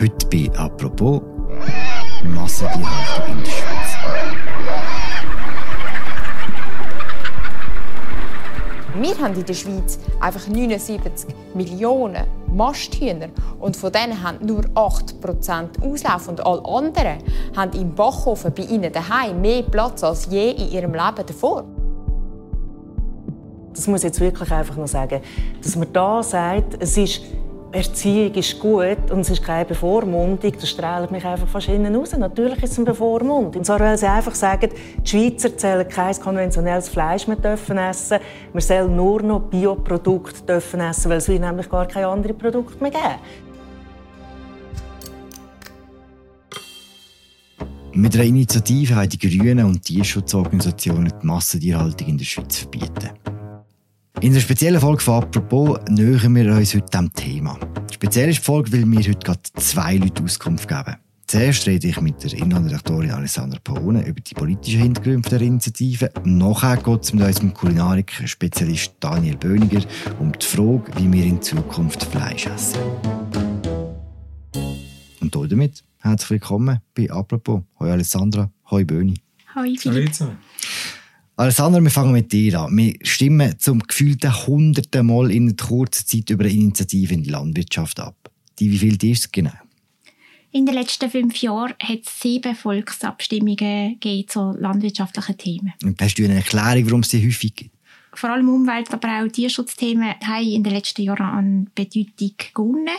Heute 0.00 0.26
bei 0.30 0.50
«Apropos» 0.58 1.20
Massentierhaltung 2.24 3.36
in 3.36 3.44
der 3.44 3.50
Schweiz. 3.50 3.92
Wir 9.00 9.18
haben 9.18 9.34
in 9.34 9.44
der 9.44 9.54
Schweiz 9.54 9.98
einfach 10.18 10.48
79 10.48 11.34
Millionen 11.54 12.26
Masthühner 12.54 13.28
und 13.60 13.76
von 13.76 13.92
denen 13.92 14.22
haben 14.22 14.44
nur 14.44 14.62
8% 14.74 15.82
Auslauf 15.82 16.28
und 16.28 16.44
alle 16.44 16.64
anderen 16.64 17.18
haben 17.54 17.72
im 17.72 17.94
Backofen 17.94 18.52
bei 18.54 18.62
ihnen 18.62 18.92
daheim 18.92 19.40
mehr 19.40 19.62
Platz 19.62 20.02
als 20.02 20.26
je 20.30 20.52
in 20.52 20.72
ihrem 20.72 20.92
Leben 20.92 21.26
davor. 21.26 21.64
Das 23.74 23.86
muss 23.86 24.00
ich 24.00 24.04
jetzt 24.04 24.20
wirklich 24.20 24.50
einfach 24.50 24.76
noch 24.76 24.88
sagen, 24.88 25.20
dass 25.62 25.76
man 25.76 25.92
da 25.92 26.22
sagt, 26.22 26.82
es 26.82 26.96
ist 26.96 27.20
Erziehung 27.72 28.34
ist 28.34 28.58
gut 28.58 29.10
und 29.10 29.20
es 29.20 29.30
ist 29.30 29.42
keine 29.42 29.64
Bevormundung, 29.64 30.52
das 30.52 30.68
strahlt 30.68 31.10
mich 31.10 31.24
einfach 31.24 31.48
fast 31.48 31.68
innen 31.68 31.94
raus. 31.94 32.14
Natürlich 32.16 32.62
ist 32.62 32.72
es 32.72 32.78
eine 32.78 32.84
Bevormundung. 32.84 33.54
Und 33.54 33.64
zwar, 33.64 33.80
weil 33.80 33.96
sie 33.96 34.06
einfach 34.06 34.34
sagen, 34.34 34.68
die 34.98 35.08
Schweizer 35.08 35.48
sollen 35.56 35.88
kein 35.88 36.14
konventionelles 36.20 36.90
Fleisch 36.90 37.26
mehr 37.26 37.36
dürfen 37.36 37.78
essen, 37.78 38.18
man 38.52 38.60
soll 38.60 38.88
nur 38.88 39.22
noch 39.22 39.40
Bioprodukte 39.40 40.42
dürfen 40.42 40.80
essen, 40.80 41.10
weil 41.10 41.18
es 41.18 41.28
nämlich 41.28 41.68
gar 41.70 41.86
keine 41.86 42.08
anderen 42.08 42.36
Produkte 42.36 42.82
mehr 42.82 42.90
geben. 42.90 43.18
Mit 47.94 48.14
einer 48.14 48.24
Initiative 48.24 48.96
haben 48.96 49.08
die 49.08 49.18
Grünen 49.18 49.64
und 49.66 49.82
Tierschutzorganisationen 49.82 51.12
die 51.22 51.26
Massentierhaltung 51.26 52.08
in 52.08 52.18
der 52.18 52.24
Schweiz 52.24 52.58
verbieten. 52.58 53.10
In 54.22 54.32
der 54.32 54.40
speziellen 54.40 54.80
Folge 54.80 55.02
von 55.02 55.14
«Apropos» 55.14 55.80
nähern 55.88 56.36
wir 56.36 56.54
uns 56.54 56.72
heute 56.76 56.86
diesem 56.88 57.12
Thema. 57.12 57.58
Speziell 57.92 58.28
ist 58.30 58.38
die 58.38 58.44
Folge, 58.44 58.72
weil 58.72 58.86
wir 58.86 59.00
heute 59.00 59.18
gerade 59.18 59.40
zwei 59.56 59.96
Leute 59.96 60.22
Auskunft 60.22 60.68
geben. 60.68 60.94
Zuerst 61.26 61.66
rede 61.66 61.88
ich 61.88 62.00
mit 62.00 62.22
der 62.22 62.32
Inhaltredaktorin 62.34 63.10
Alessandra 63.10 63.58
Paone 63.58 64.06
über 64.06 64.20
die 64.20 64.34
politischen 64.34 64.80
Hintergründe 64.80 65.28
der 65.28 65.40
Initiative. 65.40 66.08
Nachher 66.22 66.76
geht 66.76 67.02
es 67.02 67.12
mit 67.12 67.24
unserem 67.24 67.52
Kulinarik-Spezialist 67.52 68.94
Daniel 69.00 69.36
Böniger 69.36 69.80
um 70.20 70.30
die 70.30 70.46
Frage, 70.46 70.84
wie 70.98 71.12
wir 71.12 71.24
in 71.24 71.42
Zukunft 71.42 72.04
Fleisch 72.04 72.46
essen. 72.46 72.78
Und 75.20 75.34
damit 75.34 75.82
herzlich 75.98 76.30
willkommen 76.30 76.78
bei 76.94 77.10
«Apropos». 77.10 77.62
Hoi 77.80 77.90
Alessandra, 77.90 78.52
hoi 78.70 78.84
Böni. 78.84 79.14
Hoi 79.56 79.76
Philipp. 79.76 80.12
Alessandra, 81.42 81.80
wir 81.80 81.90
fangen 81.90 82.12
mit 82.12 82.30
dir 82.30 82.60
an. 82.60 82.76
Wir 82.76 82.94
stimmen 83.02 83.58
zum 83.58 83.80
gefühlten 83.80 84.46
hunderten 84.46 85.04
Mal 85.04 85.32
in 85.32 85.56
kurzer 85.56 86.06
Zeit 86.06 86.30
über 86.30 86.44
eine 86.44 86.52
Initiative 86.52 87.12
in 87.14 87.24
der 87.24 87.32
Landwirtschaft 87.32 87.98
ab. 87.98 88.30
Die, 88.60 88.70
wie 88.70 88.78
viel 88.78 88.94
ist 89.10 89.24
es 89.24 89.32
genau? 89.32 89.50
In 90.52 90.66
den 90.66 90.76
letzten 90.76 91.10
fünf 91.10 91.36
Jahren 91.42 91.74
hat 91.82 92.02
es 92.06 92.20
sieben 92.20 92.54
Volksabstimmungen 92.54 93.98
zu 94.28 94.52
landwirtschaftlichen 94.56 95.36
Themen. 95.36 95.72
Und 95.82 96.00
hast 96.00 96.14
du 96.14 96.22
eine 96.22 96.36
Erklärung, 96.36 96.86
warum 96.86 97.00
es 97.00 97.10
sie 97.10 97.26
häufig 97.26 97.56
gibt? 97.56 97.74
Vor 98.14 98.30
allem 98.30 98.48
Umwelt-, 98.48 98.92
aber 98.92 99.08
auch 99.08 99.26
Tierschutzthemen 99.26 100.14
haben 100.24 100.46
in 100.46 100.62
den 100.62 100.72
letzten 100.72 101.02
Jahren 101.02 101.26
an 101.26 101.70
Bedeutung 101.74 102.36
gewonnen. 102.54 102.98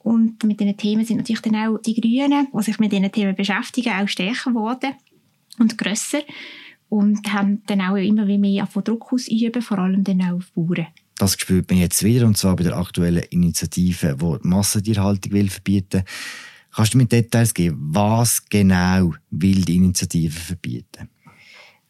Und 0.00 0.42
mit 0.42 0.58
diesen 0.58 0.76
Themen 0.76 1.04
sind 1.04 1.18
natürlich 1.18 1.42
dann 1.42 1.54
auch 1.54 1.78
die 1.78 1.94
Grünen, 1.94 2.48
die 2.52 2.62
sich 2.64 2.80
mit 2.80 2.90
diesen 2.90 3.12
Themen 3.12 3.36
beschäftigen, 3.36 3.92
auch 3.92 4.08
stärker 4.08 4.50
geworden 4.50 4.94
und 5.60 5.78
grösser 5.78 6.22
und 6.96 7.30
haben 7.30 7.62
dann 7.66 7.82
auch 7.82 7.96
immer 7.96 8.24
mehr 8.24 8.66
von 8.66 8.82
Druck 8.82 9.12
ausüben, 9.12 9.60
vor 9.60 9.78
allem 9.78 10.02
dann 10.02 10.22
auch 10.22 10.36
auf 10.36 10.50
Bauern. 10.54 10.86
Das 11.18 11.34
spürt 11.38 11.70
man 11.70 11.80
jetzt 11.80 12.02
wieder, 12.02 12.26
und 12.26 12.36
zwar 12.38 12.56
bei 12.56 12.64
der 12.64 12.76
aktuellen 12.76 13.22
Initiative, 13.30 14.16
die 14.18 14.42
die 14.42 14.48
Massentierhaltung 14.48 15.32
will 15.32 15.48
verbieten 15.48 16.04
Kannst 16.74 16.92
du 16.92 16.98
mir 16.98 17.06
Details 17.06 17.54
geben, 17.54 17.78
was 17.90 18.44
genau 18.44 19.14
will 19.30 19.64
die 19.64 19.76
Initiative 19.76 20.38
verbieten? 20.38 21.08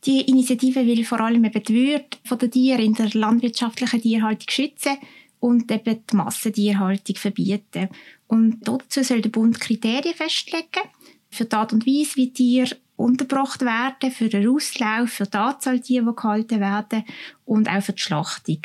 Die 0.05 0.21
Initiative 0.21 0.87
will 0.87 1.05
vor 1.05 1.21
allem 1.21 1.45
eben 1.45 1.63
die 1.63 1.75
Würde 1.75 2.39
der 2.41 2.51
Tiere 2.51 2.83
in 2.83 2.95
der 2.95 3.11
landwirtschaftlichen 3.13 4.01
Tierhaltung 4.01 4.49
schützen 4.49 4.99
und 5.41 5.71
eben 5.73 6.05
die 6.09 6.17
Massentierhaltung 6.17 7.17
verbieten. 7.17 7.89
Und 8.29 8.59
dazu 8.63 9.03
soll 9.03 9.23
der 9.23 9.31
Bund 9.31 9.59
Kriterien 9.59 10.15
festlegen 10.15 10.89
für 11.31 11.47
die 11.47 11.57
Art 11.57 11.73
und 11.73 11.85
Weise, 11.85 12.15
wie 12.15 12.33
Tiere 12.33 12.77
untergebracht 12.97 13.61
werden, 13.63 14.11
für 14.11 14.29
den 14.29 14.49
Auslauf, 14.49 15.11
für 15.11 15.27
die 15.27 15.37
Anzahl 15.37 15.81
Tiere, 15.81 16.07
die 16.07 16.17
gehalten 16.17 16.61
werden 16.61 17.05
und 17.45 17.69
auch 17.69 17.83
für 17.83 17.93
die 17.93 18.03
Schlachtung. 18.03 18.61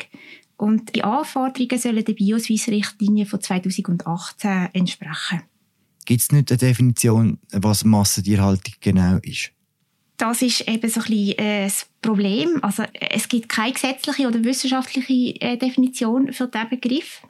Und 0.56 0.94
die 0.94 1.04
Anforderungen 1.04 1.78
sollen 1.78 2.04
der 2.04 2.12
Bioswiss-Richtlinie 2.12 3.26
von 3.26 3.40
2018 3.40 4.68
entsprechen. 4.72 5.42
Gibt 6.04 6.20
es 6.20 6.32
nicht 6.32 6.50
eine 6.50 6.58
Definition, 6.58 7.38
was 7.52 7.84
Massentierhaltung 7.84 8.74
genau 8.80 9.18
ist? 9.22 9.52
Das 10.16 10.40
ist 10.40 10.68
eben 10.68 10.88
so 10.88 11.00
ein 11.00 11.06
bisschen 11.06 11.38
äh, 11.38 11.64
das 11.64 11.86
Problem. 12.00 12.58
Also, 12.62 12.84
es 12.92 13.28
gibt 13.28 13.48
keine 13.48 13.72
gesetzliche 13.72 14.28
oder 14.28 14.44
wissenschaftliche 14.44 15.40
äh, 15.40 15.56
Definition 15.56 16.32
für 16.32 16.46
diesen 16.46 16.68
Begriff. 16.68 17.22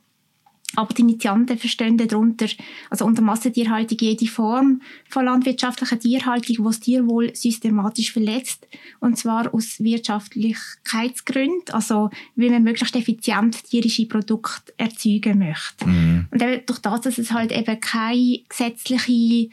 Aber 0.75 0.95
die 0.95 1.03
Initianten 1.03 1.59
verstehen 1.59 1.99
darunter, 1.99 2.47
also 2.89 3.05
unter 3.05 3.23
Massentierhaltung 3.23 3.99
jede 4.01 4.27
Form 4.27 4.81
von 5.09 5.25
landwirtschaftlicher 5.27 5.99
Tierhaltung, 5.99 6.57
die 6.57 6.63
das 6.63 6.81
Tierwohl 6.81 7.35
systematisch 7.35 8.13
verletzt. 8.13 8.67
Und 9.01 9.19
zwar 9.19 9.53
aus 9.55 9.81
Wirtschaftlichkeitsgründen, 9.81 11.75
also 11.75 12.11
weil 12.37 12.51
man 12.51 12.63
möglichst 12.63 12.97
effizient 12.97 13.65
tierische 13.65 14.07
Produkte 14.07 14.73
erzeugen 14.79 15.39
möchte. 15.39 15.87
Mhm. 15.87 16.27
Und 16.31 16.43
eben 16.43 16.65
durch 16.67 16.79
das, 16.79 17.03
dass 17.03 17.19
es 17.19 17.33
halt 17.33 17.53
eben 17.53 17.81
keine 17.81 18.41
gesetzliche 18.49 19.51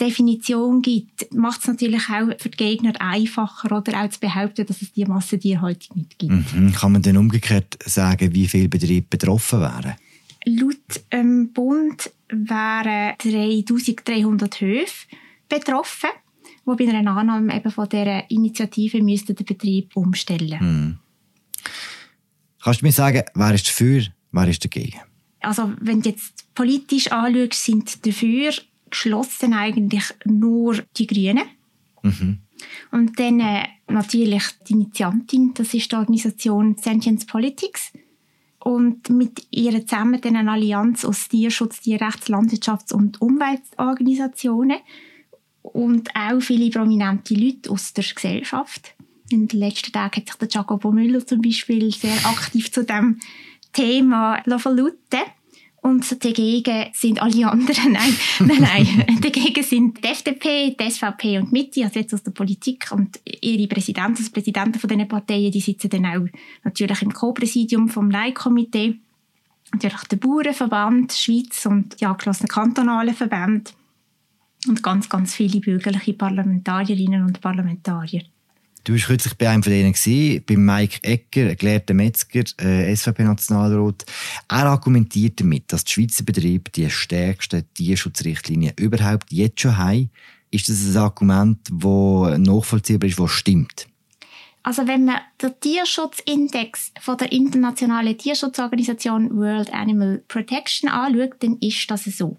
Definition 0.00 0.80
gibt, 0.82 1.32
macht 1.34 1.60
es 1.60 1.68
natürlich 1.68 2.08
auch 2.08 2.28
für 2.38 2.48
die 2.48 2.56
Gegner 2.56 2.92
einfacher 2.98 3.76
oder 3.76 4.02
auch 4.02 4.08
zu 4.08 4.18
behaupten, 4.20 4.66
dass 4.66 4.80
es 4.80 4.92
die 4.92 5.04
Massentierhaltung 5.04 5.98
nicht 5.98 6.18
gibt. 6.18 6.54
Mhm. 6.54 6.72
Kann 6.72 6.92
man 6.92 7.02
denn 7.02 7.16
umgekehrt 7.16 7.78
sagen, 7.84 8.34
wie 8.34 8.48
viele 8.48 8.68
Betriebe 8.68 9.06
betroffen 9.10 9.60
wären? 9.60 9.94
Laut 10.46 11.04
ähm, 11.10 11.52
Bund 11.52 12.10
wären 12.28 13.14
3300 13.18 14.60
Höfe 14.60 15.06
betroffen, 15.48 16.10
die 16.66 16.84
bei 16.84 16.92
einer 16.92 17.16
Annahme 17.16 17.56
eben 17.56 17.70
von 17.70 17.88
dieser 17.88 18.30
Initiative 18.30 19.02
müssten 19.02 19.34
den 19.34 19.46
Betrieb 19.46 19.96
umstellen 19.96 20.60
hm. 20.60 20.98
Kannst 22.62 22.82
du 22.82 22.86
mir 22.86 22.92
sagen, 22.92 23.22
wer 23.34 23.54
ist 23.54 23.68
dafür, 23.68 24.04
wer 24.32 24.48
ist 24.48 24.64
dagegen? 24.64 25.00
Also 25.40 25.72
wenn 25.80 26.02
du 26.02 26.10
jetzt 26.10 26.54
politisch 26.54 27.10
anschaust, 27.10 27.64
sind 27.64 28.06
dafür 28.06 28.52
geschlossen 28.90 29.54
eigentlich 29.54 30.04
nur 30.24 30.82
die 30.96 31.06
Grünen. 31.06 31.44
Mhm. 32.02 32.38
Und 32.90 33.18
dann 33.18 33.40
äh, 33.40 33.66
natürlich 33.88 34.42
die 34.68 34.74
Initiantin, 34.74 35.54
das 35.54 35.72
ist 35.72 35.90
die 35.90 35.96
Organisation 35.96 36.76
Sentience 36.76 37.24
Politics 37.24 37.92
und 38.62 39.08
mit 39.10 39.46
ihr 39.50 39.86
zusammen 39.86 40.20
eine 40.22 40.50
Allianz 40.50 41.04
aus 41.04 41.28
Tierschutz, 41.28 41.80
Tierrechts-, 41.80 42.28
Landwirtschafts- 42.28 42.92
und 42.92 43.20
Umweltorganisationen 43.20 44.78
und 45.62 46.10
auch 46.14 46.40
viele 46.40 46.70
prominente 46.70 47.34
Leute 47.34 47.70
aus 47.70 47.92
der 47.92 48.04
Gesellschaft. 48.04 48.94
In 49.30 49.48
den 49.48 49.60
letzten 49.60 49.92
Tagen 49.92 50.20
hat 50.20 50.28
sich 50.28 50.36
der 50.36 50.48
Jacobo 50.48 50.92
Müller 50.92 51.26
zum 51.26 51.40
Beispiel 51.40 51.90
sehr 51.92 52.16
aktiv 52.26 52.70
zu 52.70 52.84
dem 52.84 53.20
Thema 53.72 54.42
verlauten 54.58 55.20
und 55.82 56.24
dagegen 56.24 56.86
sind 56.92 57.22
alle 57.22 57.50
anderen, 57.50 57.92
nein, 57.92 58.14
nein, 58.40 58.60
nein, 58.60 59.18
dagegen 59.22 59.62
sind 59.62 60.04
die 60.04 60.08
FDP, 60.08 60.76
die 60.78 60.90
SVP 60.90 61.38
und 61.38 61.48
die 61.48 61.52
Mitte, 61.52 61.84
also 61.84 61.98
jetzt 61.98 62.12
aus 62.12 62.22
der 62.22 62.32
Politik 62.32 62.90
und 62.92 63.18
ihre 63.40 63.66
Präsidenten, 63.66 64.18
also 64.18 64.30
Präsidenten 64.30 64.78
von 64.78 64.88
diesen 64.88 65.08
Parteien, 65.08 65.50
die 65.50 65.60
sitzen 65.60 65.88
dann 65.90 66.06
auch 66.06 66.26
natürlich 66.64 67.02
im 67.02 67.12
Co-Präsidium 67.12 67.88
vom 67.88 68.10
Leitkomitee. 68.10 68.98
Natürlich 69.72 70.02
der 70.04 70.16
Bauernverband 70.16 71.12
Schweiz 71.12 71.64
und 71.64 72.00
die 72.00 72.06
angeschlossenen 72.06 72.48
kantonalen 72.48 73.14
Verbände 73.14 73.70
und 74.68 74.82
ganz, 74.82 75.08
ganz 75.08 75.34
viele 75.34 75.60
bürgerliche 75.60 76.12
Parlamentarierinnen 76.12 77.24
und 77.24 77.40
Parlamentarier. 77.40 78.22
Du 78.84 78.94
warst 78.94 79.06
kürzlich 79.06 79.34
bei 79.34 79.48
einem 79.48 79.62
von 79.62 79.72
denen, 79.72 79.92
gewesen, 79.92 80.42
bei 80.46 80.56
Mike 80.56 81.00
Ecker, 81.02 81.54
gelehrter 81.54 81.92
Metzger, 81.92 82.44
äh, 82.60 82.94
SVP-Nationalrat. 82.94 84.06
Er 84.48 84.66
argumentiert 84.66 85.40
damit, 85.40 85.70
dass 85.72 85.84
die 85.84 85.92
Schweizer 85.92 86.24
Betriebe 86.24 86.70
die 86.70 86.88
stärksten 86.88 87.64
Tierschutzrichtlinien 87.74 88.72
überhaupt 88.78 89.30
jetzt 89.32 89.60
schon 89.60 89.76
haben. 89.76 90.10
Ist 90.50 90.68
das 90.68 90.84
ein 90.84 90.96
Argument, 90.96 91.58
das 91.70 92.38
nachvollziehbar 92.38 93.08
ist, 93.08 93.20
das 93.20 93.30
stimmt? 93.30 93.86
Also 94.62 94.86
wenn 94.86 95.06
man 95.06 95.20
den 95.40 95.58
Tierschutzindex 95.58 96.92
von 97.00 97.16
der 97.16 97.32
internationalen 97.32 98.16
Tierschutzorganisation 98.16 99.34
World 99.36 99.72
Animal 99.72 100.22
Protection 100.28 100.90
anschaut, 100.90 101.36
dann 101.40 101.56
ist 101.60 101.90
das 101.90 102.04
so. 102.04 102.36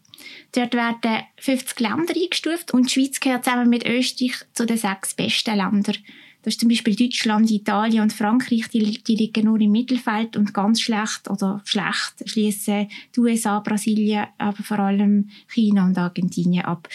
Dort 0.51 0.75
werden 0.75 1.23
50 1.37 1.79
Länder 1.79 2.13
eingestuft 2.15 2.73
und 2.73 2.87
die 2.87 2.93
Schweiz 2.93 3.19
gehört 3.19 3.45
zusammen 3.45 3.69
mit 3.69 3.87
Österreich 3.87 4.35
zu 4.53 4.65
den 4.65 4.77
sechs 4.77 5.15
besten 5.15 5.55
Ländern 5.57 5.97
Das 6.43 6.55
ist 6.55 6.59
zum 6.59 6.69
Beispiel 6.69 6.95
Deutschland, 6.95 7.51
Italien 7.51 8.01
und 8.01 8.13
Frankreich, 8.13 8.67
die, 8.69 9.03
die 9.03 9.15
liegen 9.15 9.45
nur 9.45 9.59
im 9.59 9.71
Mittelfeld 9.71 10.35
und 10.37 10.53
ganz 10.53 10.81
schlecht 10.81 11.29
oder 11.29 11.61
schlecht 11.65 12.23
schließen 12.25 12.87
die 13.15 13.19
USA, 13.19 13.59
Brasilien, 13.59 14.27
aber 14.37 14.63
vor 14.63 14.79
allem 14.79 15.29
China 15.47 15.85
und 15.85 15.97
Argentinien 15.97 16.65
ab. 16.65 16.89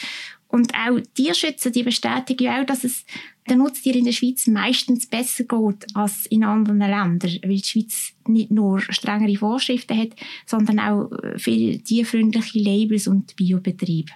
Und 0.49 0.73
auch 0.75 1.01
Tierschützer, 1.15 1.71
die 1.71 1.83
bestätigen 1.83 2.49
auch, 2.49 2.67
dass 2.67 2.85
es 2.85 3.05
den 3.49 3.59
Nutztieren 3.59 4.01
in 4.01 4.05
der 4.07 4.13
Schweiz 4.13 4.47
meistens 4.47 5.07
besser 5.07 5.45
geht 5.45 5.87
als 5.95 6.27
in 6.27 6.45
anderen 6.45 6.79
Ländern, 6.79 7.21
weil 7.21 7.57
die 7.57 7.63
Schweiz 7.63 8.13
nicht 8.27 8.51
nur 8.51 8.81
strengere 8.81 9.37
Vorschriften 9.37 9.99
hat, 9.99 10.11
sondern 10.47 10.81
auch 10.81 11.13
äh, 11.23 11.39
viel 11.39 11.79
tierfreundliche 11.81 12.59
Labels 12.59 13.07
und 13.07 13.37
Biobetriebe. 13.37 14.13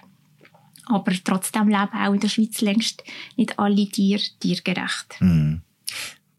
Aber 0.91 1.11
trotzdem 1.23 1.67
leben 1.67 1.93
auch 1.93 2.13
in 2.13 2.19
der 2.19 2.29
Schweiz 2.29 2.61
längst 2.61 3.03
nicht 3.37 3.57
alle 3.57 3.87
Tiere 3.87 4.21
tiergerecht. 4.39 5.15
Mhm. 5.19 5.61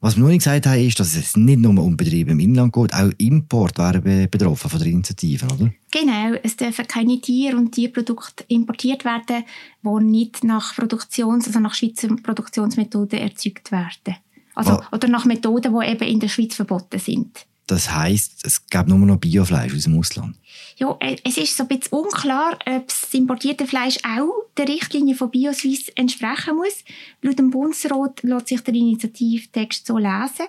Was 0.03 0.17
wir 0.17 0.25
noch 0.25 0.31
nicht 0.31 0.41
gesagt 0.41 0.67
haben, 0.67 0.81
ist, 0.81 0.99
dass 0.99 1.15
es 1.15 1.37
nicht 1.37 1.61
nur 1.61 1.81
um 1.81 1.97
Betriebe 1.97 2.33
im 2.33 2.41
Inland 2.41 2.73
geht, 2.73 2.93
auch 2.93 3.13
Import 3.19 3.79
wären 3.79 4.29
betroffen 4.29 4.69
von 4.69 4.81
der 4.81 4.89
Initiative, 4.89 5.47
oder? 5.47 5.73
Genau, 5.93 6.37
es 6.43 6.57
dürfen 6.57 6.89
keine 6.89 7.21
Tiere 7.21 7.57
und 7.57 7.71
Tierprodukte 7.71 8.45
importiert 8.49 9.05
werden, 9.05 9.45
die 9.81 10.05
nicht 10.05 10.43
nach 10.43 10.75
Produktions-, 10.75 11.47
also 11.47 11.61
nach 11.61 11.75
Schweizer 11.75 12.09
Produktionsmethoden 12.17 13.21
erzeugt 13.21 13.71
werden. 13.71 14.17
Also, 14.57 14.73
oh. 14.73 14.97
Oder 14.97 15.07
nach 15.07 15.25
Methoden, 15.25 15.73
die 15.73 15.87
eben 15.87 16.09
in 16.09 16.19
der 16.19 16.29
Schweiz 16.29 16.57
verboten 16.57 16.99
sind. 16.99 17.47
Das 17.67 17.93
heisst, 17.93 18.45
es 18.45 18.67
gibt 18.67 18.89
nur 18.89 18.99
noch 18.99 19.17
Biofleisch 19.17 19.75
aus 19.75 19.85
dem 19.85 19.99
Ausland? 19.99 20.37
Ja, 20.77 20.97
äh, 21.01 21.17
es 21.25 21.37
ist 21.37 21.57
so 21.57 21.63
ein 21.63 21.69
bisschen 21.69 21.93
unklar, 21.93 22.59
ob 22.67 22.89
das 22.89 23.15
importierte 23.15 23.67
Fleisch 23.67 23.99
auch 24.05 24.47
der 24.57 24.69
Richtlinie 24.69 25.15
von 25.15 25.31
BioSwiss 25.31 25.89
entsprechen 25.91 26.57
muss. 26.57 26.85
Laut 27.23 27.39
dem 27.39 27.51
Bundesrat 27.51 28.23
lässt 28.23 28.49
sich 28.49 28.61
der 28.63 28.75
Initiativtext 28.75 29.87
so 29.87 29.97
lesen. 29.97 30.47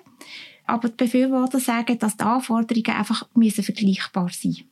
Aber 0.66 0.90
die 0.90 0.96
Befürworter 0.96 1.60
sagen, 1.60 2.00
dass 2.00 2.18
die 2.18 2.24
Anforderungen 2.24 2.98
einfach 2.98 3.28
müssen 3.36 3.64
vergleichbar 3.64 4.30
sein 4.32 4.52
müssen. 4.52 4.70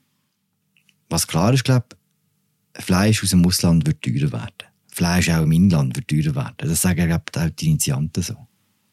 Was 1.09 1.27
klar 1.27 1.53
ist, 1.53 1.65
glaube 1.65 1.85
ich, 1.91 2.83
Fleisch 2.83 3.21
aus 3.21 3.31
dem 3.31 3.45
Ausland 3.45 3.85
wird 3.85 4.01
teurer 4.01 4.31
werden. 4.31 4.71
Fleisch 4.87 5.29
auch 5.29 5.43
im 5.43 5.51
Inland 5.51 5.95
wird 5.95 6.07
teurer 6.07 6.35
werden. 6.35 6.55
Das 6.57 6.81
sagen, 6.81 7.05
glaube 7.05 7.23
ich, 7.29 7.41
auch 7.41 7.49
die 7.49 7.67
Initianten 7.67 8.23
so. 8.23 8.35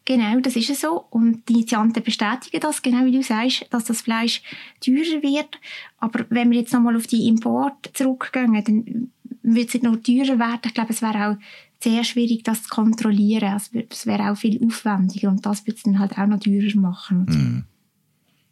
Genau, 0.08 0.40
das 0.40 0.56
ist 0.56 0.74
so. 0.80 1.04
Und 1.10 1.46
die 1.50 1.52
Initianten 1.52 2.02
bestätigen 2.02 2.60
das, 2.60 2.80
genau 2.80 3.04
wie 3.04 3.12
du 3.12 3.22
sagst, 3.22 3.66
dass 3.68 3.84
das 3.84 4.00
Fleisch 4.00 4.40
teurer 4.80 5.22
wird. 5.22 5.60
Aber 5.98 6.24
wenn 6.30 6.50
wir 6.50 6.60
jetzt 6.60 6.72
nochmal 6.72 6.96
auf 6.96 7.06
die 7.06 7.28
Import 7.28 7.90
zurückgehen, 7.92 8.54
dann 8.54 9.10
wird 9.42 9.68
es 9.68 9.74
nicht 9.74 9.82
nur 9.82 10.02
teurer 10.02 10.38
werden. 10.38 10.62
Ich 10.64 10.72
glaube, 10.72 10.94
es 10.94 11.02
wäre 11.02 11.28
auch 11.28 11.36
sehr 11.84 12.04
schwierig, 12.04 12.42
das 12.42 12.62
zu 12.62 12.70
kontrollieren. 12.70 13.54
Es 13.54 14.06
wäre 14.06 14.30
auch 14.30 14.36
viel 14.38 14.58
aufwendiger 14.64 15.28
und 15.28 15.44
das 15.44 15.66
wird 15.66 15.76
es 15.76 15.82
dann 15.82 15.98
halt 15.98 16.16
auch 16.16 16.26
noch 16.26 16.40
teurer 16.40 16.80
machen. 16.80 17.26
Mhm. 17.28 17.64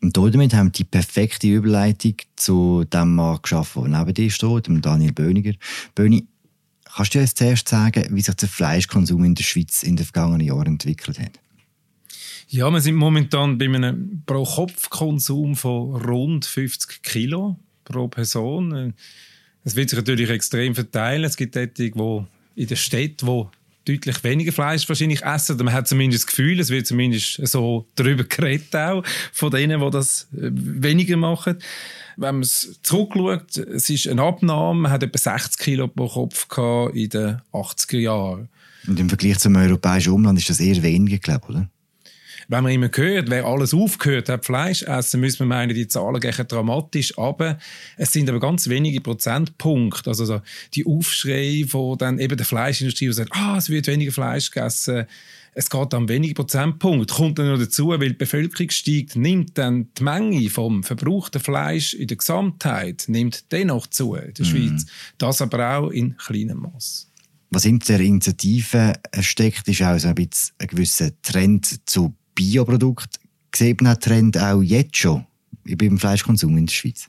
Und 0.02 0.14
damit 0.14 0.52
haben 0.52 0.66
wir 0.66 0.72
die 0.72 0.84
perfekte 0.84 1.46
Überleitung 1.46 2.16
zu 2.36 2.84
dem 2.84 3.14
Mann 3.14 3.38
geschaffen, 3.40 3.90
der 3.90 4.00
neben 4.00 4.12
dir 4.12 4.30
steht, 4.30 4.66
dem 4.66 4.82
Daniel 4.82 5.14
Böniger. 5.14 5.54
Böni, 5.94 6.26
kannst 6.84 7.14
du 7.14 7.20
uns 7.20 7.34
zuerst 7.34 7.66
sagen, 7.66 8.08
wie 8.10 8.20
sich 8.20 8.34
der 8.34 8.46
Fleischkonsum 8.46 9.24
in 9.24 9.34
der 9.34 9.42
Schweiz 9.42 9.82
in 9.82 9.96
den 9.96 10.04
vergangenen 10.04 10.46
Jahren 10.46 10.66
entwickelt 10.66 11.18
hat? 11.18 11.40
Ja, 12.48 12.70
wir 12.70 12.80
sind 12.80 12.94
momentan 12.94 13.58
bei 13.58 13.64
einem 13.64 14.22
Pro-Kopf-Konsum 14.24 15.56
von 15.56 15.96
rund 15.96 16.44
50 16.44 17.02
Kilo 17.02 17.58
pro 17.84 18.06
Person. 18.06 18.94
Es 19.64 19.74
wird 19.74 19.90
sich 19.90 19.96
natürlich 19.96 20.30
extrem 20.30 20.74
verteilen. 20.74 21.24
Es 21.24 21.36
gibt 21.36 21.56
dort, 21.56 21.78
wo 21.94 22.26
in 22.54 22.68
der 22.68 22.76
Stadt, 22.76 23.26
wo 23.26 23.50
deutlich 23.84 24.22
weniger 24.22 24.52
Fleisch 24.52 24.88
wahrscheinlich 24.88 25.22
essen. 25.24 25.56
Man 25.58 25.72
hat 25.72 25.88
zumindest 25.88 26.24
das 26.24 26.26
Gefühl, 26.28 26.60
es 26.60 26.70
wird 26.70 26.86
zumindest 26.86 27.44
so 27.46 27.86
darüber 27.96 28.24
geredet 28.24 28.74
auch, 28.76 29.02
von 29.32 29.50
denen, 29.50 29.80
die 29.80 29.90
das 29.90 30.28
äh, 30.32 30.50
weniger 30.52 31.16
machen. 31.16 31.58
Wenn 32.16 32.36
man 32.36 32.42
es 32.42 32.78
zurückschaut, 32.82 33.56
es 33.58 33.90
ist 33.90 34.08
eine 34.08 34.22
Abnahme, 34.22 34.82
man 34.82 34.92
hat 34.92 35.02
etwa 35.02 35.18
60 35.18 35.58
Kilo 35.58 35.88
pro 35.88 36.08
Kopf 36.08 36.46
in 36.94 37.08
den 37.08 37.40
80er 37.52 37.98
Jahren. 37.98 38.48
Und 38.86 39.00
im 39.00 39.08
Vergleich 39.08 39.38
zum 39.38 39.56
europäischen 39.56 40.12
Umland 40.12 40.38
ist 40.38 40.48
das 40.48 40.60
eher 40.60 40.82
weniger, 40.82 41.18
glaube 41.18 41.46
ich, 41.48 41.50
oder? 41.50 41.68
Wenn 42.48 42.62
man 42.62 42.72
immer 42.72 42.90
hört, 42.92 43.28
wer 43.28 43.44
alles 43.44 43.74
aufgehört 43.74 44.28
hat, 44.28 44.44
Fleisch 44.44 44.82
essen, 44.82 45.20
müsste 45.20 45.44
man 45.44 45.58
meinen, 45.58 45.74
die 45.74 45.88
Zahlen 45.88 46.20
gehen 46.20 46.46
dramatisch 46.46 47.18
aber 47.18 47.58
Es 47.96 48.12
sind 48.12 48.28
aber 48.28 48.40
ganz 48.40 48.68
wenige 48.68 49.00
Prozentpunkte. 49.00 50.10
Also 50.10 50.24
so 50.24 50.40
die 50.74 50.86
Aufschrei 50.86 51.64
von 51.68 51.98
dann 51.98 52.18
eben 52.18 52.36
der 52.36 52.46
Fleischindustrie, 52.46 53.06
die 53.06 53.12
sagt, 53.12 53.32
ah, 53.32 53.56
es 53.56 53.68
wird 53.68 53.86
weniger 53.86 54.12
Fleisch 54.12 54.50
gegessen. 54.50 55.06
Es 55.54 55.70
geht 55.70 55.92
dann 55.92 56.08
wenige 56.08 56.34
Prozentpunkte. 56.34 57.14
Kommt 57.14 57.38
dann 57.38 57.50
noch 57.50 57.58
dazu, 57.58 57.88
weil 57.88 58.10
die 58.10 58.14
Bevölkerung 58.14 58.70
steigt, 58.70 59.16
nimmt 59.16 59.56
dann 59.58 59.88
die 59.98 60.02
Menge 60.02 60.50
vom 60.50 60.84
verbrauchten 60.84 61.40
Fleisch 61.40 61.94
in 61.94 62.08
der 62.08 62.18
Gesamtheit 62.18 63.04
nimmt 63.08 63.50
dennoch 63.52 63.86
zu 63.86 64.14
in 64.14 64.34
der 64.34 64.44
mm. 64.44 64.48
Schweiz. 64.48 64.86
Das 65.18 65.40
aber 65.40 65.78
auch 65.78 65.90
in 65.90 66.16
kleinem 66.18 66.58
Maß. 66.58 67.10
Was 67.50 67.62
hinter 67.62 67.96
der 67.96 68.06
Initiative 68.06 68.92
steckt, 69.20 69.66
ist 69.68 69.82
auch 69.82 69.98
so 69.98 70.08
ein 70.08 70.14
bisschen 70.14 70.54
ein 70.58 70.66
gewisser 70.66 71.10
Trend 71.22 71.88
zu 71.88 72.14
Bioprodukt 72.36 73.18
sieht 73.52 73.80
man 73.80 73.98
Trend 73.98 74.38
auch 74.38 74.62
jetzt 74.62 74.96
schon 74.96 75.26
beim 75.64 75.98
Fleischkonsum 75.98 76.56
in 76.56 76.66
der 76.66 76.72
Schweiz? 76.72 77.08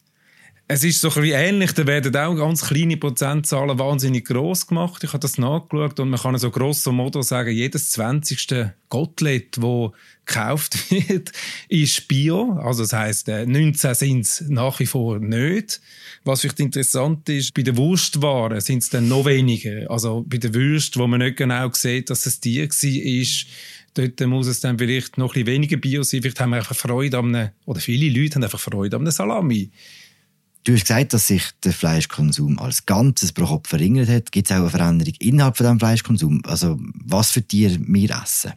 Es 0.69 0.83
ist 0.83 0.99
so 0.99 1.07
ein 1.07 1.21
bisschen 1.21 1.39
ähnlich. 1.39 1.71
Da 1.71 1.87
werden 1.87 2.13
auch 2.13 2.35
ganz 2.35 2.65
kleine 2.65 2.97
Prozentzahlen 2.97 3.79
wahnsinnig 3.79 4.25
gross 4.25 4.67
gemacht. 4.67 5.01
Ich 5.01 5.13
habe 5.13 5.21
das 5.21 5.37
nachgeschaut 5.37 5.97
und 6.01 6.09
man 6.09 6.19
kann 6.19 6.37
so 6.37 6.51
grosso 6.51 6.91
modo 6.91 7.21
sagen, 7.21 7.53
jedes 7.53 7.91
20. 7.91 8.65
Gottlet, 8.89 9.57
das 9.57 9.91
gekauft 10.25 10.91
wird, 10.91 11.31
ist 11.69 12.07
Bio. 12.09 12.59
Also 12.61 12.83
das 12.83 12.91
heisst, 12.91 13.29
19 13.29 13.95
sind 13.95 14.21
es 14.21 14.43
nach 14.49 14.79
wie 14.79 14.85
vor 14.85 15.19
nicht. 15.19 15.79
Was 16.25 16.41
vielleicht 16.41 16.59
interessant 16.59 17.29
ist, 17.29 17.53
bei 17.53 17.61
den 17.61 17.77
Wurstwaren 17.77 18.59
sind 18.59 18.83
es 18.83 18.89
dann 18.89 19.07
noch 19.07 19.25
weniger. 19.25 19.89
Also 19.89 20.25
bei 20.27 20.37
den 20.37 20.53
Würsten, 20.53 21.01
wo 21.01 21.07
man 21.07 21.21
nicht 21.21 21.37
genau 21.37 21.71
sieht, 21.71 22.09
dass 22.09 22.25
es 22.25 22.41
Tier 22.41 22.67
war, 22.67 23.47
Dort 23.97 24.19
muss 24.27 24.47
es 24.47 24.59
dann 24.59 24.77
vielleicht 24.77 25.17
noch 25.17 25.29
ein 25.29 25.43
bisschen 25.43 25.47
weniger 25.47 25.77
Bio 25.77 26.03
sein. 26.03 26.21
Vielleicht 26.21 26.39
haben 26.39 26.51
wir 26.51 26.57
einfach 26.57 26.75
Freude 26.75 27.17
an 27.17 27.35
einem, 27.35 27.49
oder 27.65 27.79
viele 27.79 28.09
Leute 28.09 28.35
haben 28.35 28.43
einfach 28.43 28.59
Freude 28.59 28.95
an 28.95 29.01
einem 29.01 29.11
Salami. 29.11 29.71
Du 30.63 30.73
hast 30.73 30.81
gesagt, 30.81 31.13
dass 31.13 31.27
sich 31.27 31.43
der 31.63 31.71
Fleischkonsum 31.71 32.59
als 32.59 32.85
Ganzes 32.85 33.31
pro 33.31 33.45
Kopf 33.45 33.69
verringert 33.69 34.09
hat. 34.09 34.31
Gibt 34.31 34.51
es 34.51 34.55
auch 34.55 34.61
eine 34.61 34.69
Veränderung 34.69 35.13
innerhalb 35.19 35.57
von 35.57 35.65
diesem 35.65 35.79
Fleischkonsum? 35.79 36.41
Also 36.45 36.77
was 37.05 37.31
für 37.31 37.41
Tiere 37.41 37.77
wir 37.79 38.09
essen? 38.21 38.51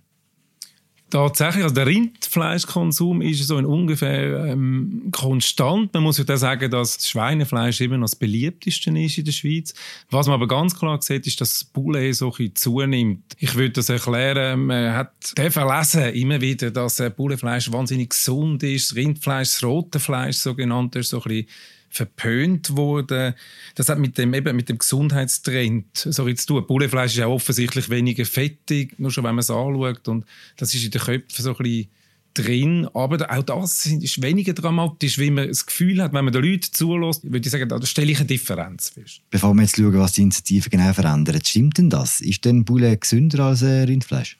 Tatsächlich, 1.11 1.65
also 1.65 1.75
der 1.75 1.87
Rindfleischkonsum 1.87 3.21
ist 3.21 3.45
so 3.45 3.59
in 3.59 3.67
ungefähr 3.67 4.47
ähm, 4.47 5.09
konstant. 5.11 5.93
Man 5.93 6.05
muss 6.05 6.19
ja 6.19 6.37
sagen, 6.37 6.71
dass 6.71 6.99
das 6.99 7.09
Schweinefleisch 7.09 7.81
immer 7.81 7.99
noch 7.99 8.07
das 8.07 8.15
beliebteste 8.15 8.97
ist 8.97 9.19
in 9.19 9.25
der 9.25 9.33
Schweiz. 9.33 9.75
Was 10.11 10.29
man 10.29 10.35
aber 10.35 10.47
ganz 10.47 10.79
klar 10.79 11.03
sieht, 11.03 11.27
ist, 11.27 11.41
dass 11.41 11.51
das 11.51 11.65
Poulet 11.65 12.15
so 12.15 12.33
ein 12.39 12.55
zunimmt. 12.55 13.35
Ich 13.39 13.57
würde 13.57 13.73
das 13.73 13.89
erklären, 13.89 14.67
man 14.67 14.95
hat 14.95 15.35
verlesen 15.51 16.15
immer 16.15 16.41
wieder, 16.41 16.71
dass 16.71 17.01
äh, 17.01 17.11
Pouletfleisch 17.11 17.73
wahnsinnig 17.73 18.11
gesund 18.11 18.63
ist. 18.63 18.91
Das 18.91 18.97
Rindfleisch, 18.97 19.51
das 19.51 19.65
rote 19.65 19.99
Fleisch 19.99 20.37
sogenannt, 20.37 20.95
ist 20.95 21.11
so 21.11 21.19
ein 21.19 21.23
bisschen 21.25 21.47
verpönt 21.91 22.77
wurde. 22.77 23.35
Das 23.75 23.89
hat 23.89 23.99
mit 23.99 24.17
dem, 24.17 24.33
eben 24.33 24.57
mit 24.57 24.69
dem 24.69 24.79
Gesundheitstrend 24.79 25.87
so 25.95 26.33
zu 26.33 26.47
tun. 26.47 26.67
Bullefleisch 26.67 27.13
ist 27.13 27.19
ja 27.19 27.27
offensichtlich 27.27 27.91
weniger 27.91 28.25
fettig, 28.25 28.99
nur 28.99 29.11
schon 29.11 29.25
wenn 29.25 29.35
man 29.35 29.41
es 29.41 29.51
anschaut. 29.51 30.09
Und 30.09 30.25
das 30.57 30.73
ist 30.73 30.85
in 30.85 30.93
den 30.93 31.01
Köpfen 31.01 31.45
so 31.45 31.51
ein 31.51 31.57
bisschen 31.57 31.89
drin. 32.35 32.89
Aber 32.95 33.31
auch 33.31 33.43
das 33.43 33.87
ist 33.87 34.23
weniger 34.23 34.53
dramatisch, 34.53 35.19
wie 35.19 35.31
man 35.31 35.49
das 35.49 35.67
Gefühl 35.67 36.01
hat, 36.03 36.13
wenn 36.13 36.25
man 36.25 36.33
den 36.33 36.45
Leuten 36.45 36.73
zulässt, 36.73 37.25
würde 37.25 37.47
ich 37.47 37.51
sagen, 37.51 37.69
da 37.69 37.85
stelle 37.85 38.13
ich 38.13 38.19
eine 38.19 38.27
Differenz 38.27 38.91
fest. 38.91 39.21
Bevor 39.31 39.53
wir 39.55 39.63
jetzt 39.63 39.77
schauen, 39.77 39.99
was 39.99 40.13
die 40.13 40.23
Initiative 40.23 40.71
genau 40.71 40.93
verändert, 40.93 41.49
stimmt 41.49 41.79
denn 41.79 41.91
das? 41.91 42.21
Ist 42.21 42.45
denn 42.45 42.65
Bulle 42.65 42.97
gesünder 42.97 43.47
als 43.47 43.63
Rindfleisch? 43.63 44.40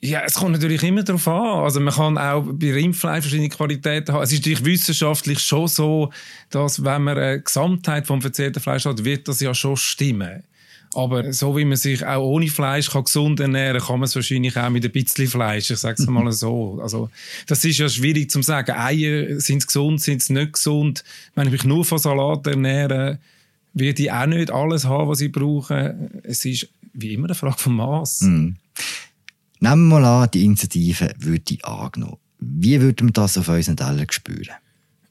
Ja, 0.00 0.22
es 0.24 0.34
kommt 0.34 0.52
natürlich 0.52 0.82
immer 0.84 1.02
darauf 1.02 1.26
an. 1.26 1.64
Also 1.64 1.80
man 1.80 1.92
kann 1.92 2.18
auch 2.18 2.44
bei 2.52 2.72
Rindfleisch 2.72 3.22
verschiedene 3.22 3.48
Qualitäten 3.48 4.14
haben. 4.14 4.22
Es 4.22 4.32
ist 4.32 4.38
natürlich 4.38 4.64
wissenschaftlich 4.64 5.40
schon 5.40 5.66
so, 5.66 6.12
dass 6.50 6.84
wenn 6.84 7.02
man 7.02 7.18
eine 7.18 7.40
Gesamtheit 7.40 8.06
vom 8.06 8.22
verzehrten 8.22 8.60
Fleisch 8.60 8.84
hat, 8.84 9.04
wird 9.04 9.26
das 9.26 9.40
ja 9.40 9.52
schon 9.54 9.76
stimmen. 9.76 10.44
Aber 10.94 11.32
so 11.32 11.56
wie 11.56 11.64
man 11.64 11.76
sich 11.76 12.04
auch 12.06 12.22
ohne 12.22 12.48
Fleisch 12.48 12.90
kann 12.90 13.04
gesund 13.04 13.40
ernähren 13.40 13.78
kann, 13.78 13.88
kann 13.88 14.00
man 14.00 14.06
es 14.06 14.14
wahrscheinlich 14.14 14.56
auch 14.56 14.70
mit 14.70 14.84
ein 14.84 14.92
bisschen 14.92 15.26
Fleisch. 15.26 15.70
Ich 15.70 15.78
sage 15.78 16.00
es 16.00 16.08
mal 16.08 16.30
so. 16.32 16.78
Also, 16.80 17.10
das 17.46 17.64
ist 17.64 17.78
ja 17.78 17.88
schwierig 17.88 18.30
zu 18.30 18.40
sagen. 18.42 18.72
Eier, 18.72 19.38
sind 19.40 19.66
gesund, 19.66 20.00
sind 20.00 20.22
sie 20.22 20.32
nicht 20.32 20.54
gesund? 20.54 21.04
Wenn 21.34 21.46
ich 21.46 21.52
mich 21.52 21.64
nur 21.64 21.84
von 21.84 21.98
Salat 21.98 22.46
ernähre, 22.46 23.18
werde 23.74 24.02
ich 24.02 24.12
auch 24.12 24.26
nicht 24.26 24.50
alles 24.50 24.86
haben, 24.86 25.08
was 25.08 25.20
ich 25.20 25.30
brauche. 25.30 25.94
Es 26.22 26.44
ist 26.44 26.68
wie 26.94 27.14
immer 27.14 27.26
eine 27.26 27.34
Frage 27.34 27.58
vom 27.58 27.76
Maß. 27.76 28.22
Mm. 28.22 28.48
Nehmen 29.60 29.88
wir 29.88 30.00
mal 30.00 30.22
an, 30.22 30.30
die 30.32 30.44
Initiative 30.44 31.12
würde 31.18 31.58
angenommen. 31.62 32.18
Wie 32.38 32.80
würde 32.80 33.04
man 33.04 33.12
das 33.12 33.36
auf 33.38 33.48
unseren 33.48 33.76
Teller 33.76 34.06
spüren? 34.10 34.54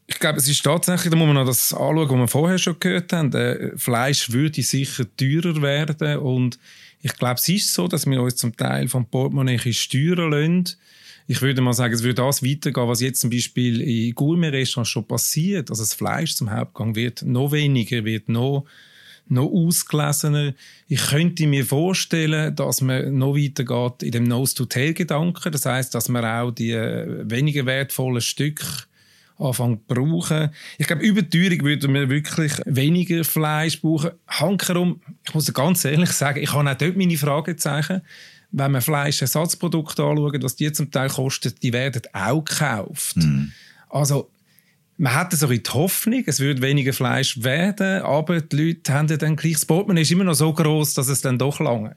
Ich 0.10 0.20
glaube, 0.20 0.38
es 0.38 0.48
ist 0.48 0.64
tatsächlich, 0.64 1.12
da 1.12 1.18
muss 1.18 1.28
man 1.28 1.36
noch 1.36 1.46
das 1.46 1.74
anschauen, 1.74 2.10
was 2.10 2.18
wir 2.18 2.28
vorher 2.30 2.58
schon 2.58 2.80
gehört 2.80 3.12
haben. 3.12 3.34
Äh, 3.34 3.78
Fleisch 3.78 4.32
würde 4.32 4.64
sicher 4.64 5.06
teurer 5.18 5.62
werden 5.62 6.20
und 6.20 6.58
Ich 7.02 7.14
glaube, 7.16 7.36
es 7.36 7.48
ist 7.48 7.74
so, 7.74 7.88
dass 7.88 8.06
wir 8.06 8.22
uns 8.22 8.38
zum 8.38 8.56
Teil 8.56 8.88
vom 8.88 9.06
Portemonnaie 9.06 9.72
steuern 9.72 10.32
lassen. 10.32 10.78
Ich 11.28 11.42
würde 11.42 11.62
mal 11.62 11.74
sagen, 11.74 11.94
es 11.94 12.04
würde 12.04 12.16
das 12.16 12.42
weitergehen, 12.42 12.88
was 12.88 13.02
jetzt 13.02 13.20
zum 13.20 13.30
Beispiel 13.30 13.82
in 13.82 14.16
Gourmet-Restaurants 14.16 14.90
schon 14.90 15.06
passiert. 15.06 15.70
Also 15.70 15.84
das 15.84 15.94
Fleisch 15.94 16.36
zum 16.36 16.52
Hauptgang 16.52 16.96
wird 16.96 17.22
noch 17.22 17.52
weniger, 17.52 18.04
wird 18.06 18.30
noch 18.30 18.66
noch 19.30 19.52
ausgelesener. 19.52 20.54
Ich 20.88 21.08
könnte 21.08 21.48
mir 21.48 21.66
vorstellen, 21.66 22.56
dass 22.56 22.82
man 22.82 23.18
noch 23.18 23.36
weitergeht 23.36 24.04
in 24.04 24.12
dem 24.12 24.24
Nose-to-Tail-Gedanken. 24.24 25.52
Das 25.52 25.66
heißt, 25.66 25.94
dass 25.94 26.10
man 26.10 26.26
auch 26.26 26.52
die 26.52 26.72
äh, 26.72 27.30
weniger 27.30 27.66
wertvollen 27.66 28.22
Stücke 28.22 28.66
anfangen 29.38 29.80
zu 29.88 29.94
brauchen. 29.94 30.50
Ich 30.78 30.88
glaube, 30.88 31.04
über 31.04 31.22
die 31.22 31.30
Teuerung 31.30 31.66
würden 31.66 31.94
wir 31.94 32.10
wirklich 32.10 32.54
weniger 32.66 33.24
Fleisch 33.24 33.82
brauchen. 33.82 34.12
Hankerum, 34.28 35.02
ich 35.28 35.34
muss 35.34 35.54
ganz 35.54 35.86
ehrlich 35.86 36.12
sagen, 36.12 36.42
ich 36.42 36.54
habe 36.54 36.70
auch 36.70 36.76
dort 36.76 36.98
meine 36.98 37.18
Fragezeichen. 37.18 38.02
Wenn 38.52 38.72
man 38.72 38.82
Fleischersatzprodukte 38.82 40.04
anschaut, 40.04 40.42
was 40.42 40.56
die 40.56 40.72
zum 40.72 40.90
Teil 40.90 41.10
kosten, 41.10 41.54
die 41.62 41.74
werden 41.74 42.02
auch 42.14 42.46
gekauft. 42.46 43.18
Mm. 43.18 43.52
Also, 43.90 44.30
man 44.98 45.14
hatte 45.14 45.36
so 45.38 45.48
die 45.48 45.62
Hoffnung, 45.70 46.24
es 46.26 46.40
würde 46.40 46.62
weniger 46.62 46.92
Fleisch 46.92 47.44
werden, 47.44 48.02
aber 48.02 48.42
die 48.42 48.56
Leute 48.56 48.94
haben 48.94 49.08
dann 49.08 49.36
gleich, 49.36 49.54
das 49.54 49.66
Portemonnaie 49.66 50.02
ist 50.02 50.12
immer 50.12 50.24
noch 50.24 50.34
so 50.34 50.52
groß, 50.52 50.96
dass 50.96 51.08
es 51.08 51.22
dann 51.22 51.38
doch 51.38 51.60
langt. 51.60 51.96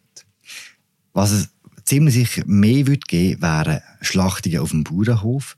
Was 1.13 1.33
es 1.33 1.49
ziemlich 1.85 2.15
sicher 2.15 2.43
mehr 2.47 2.87
würde 2.87 3.01
geben, 3.07 3.43
wären 3.43 3.81
Schlachtungen 4.01 4.59
auf 4.59 4.71
dem 4.71 4.85
Bauernhof. 4.85 5.57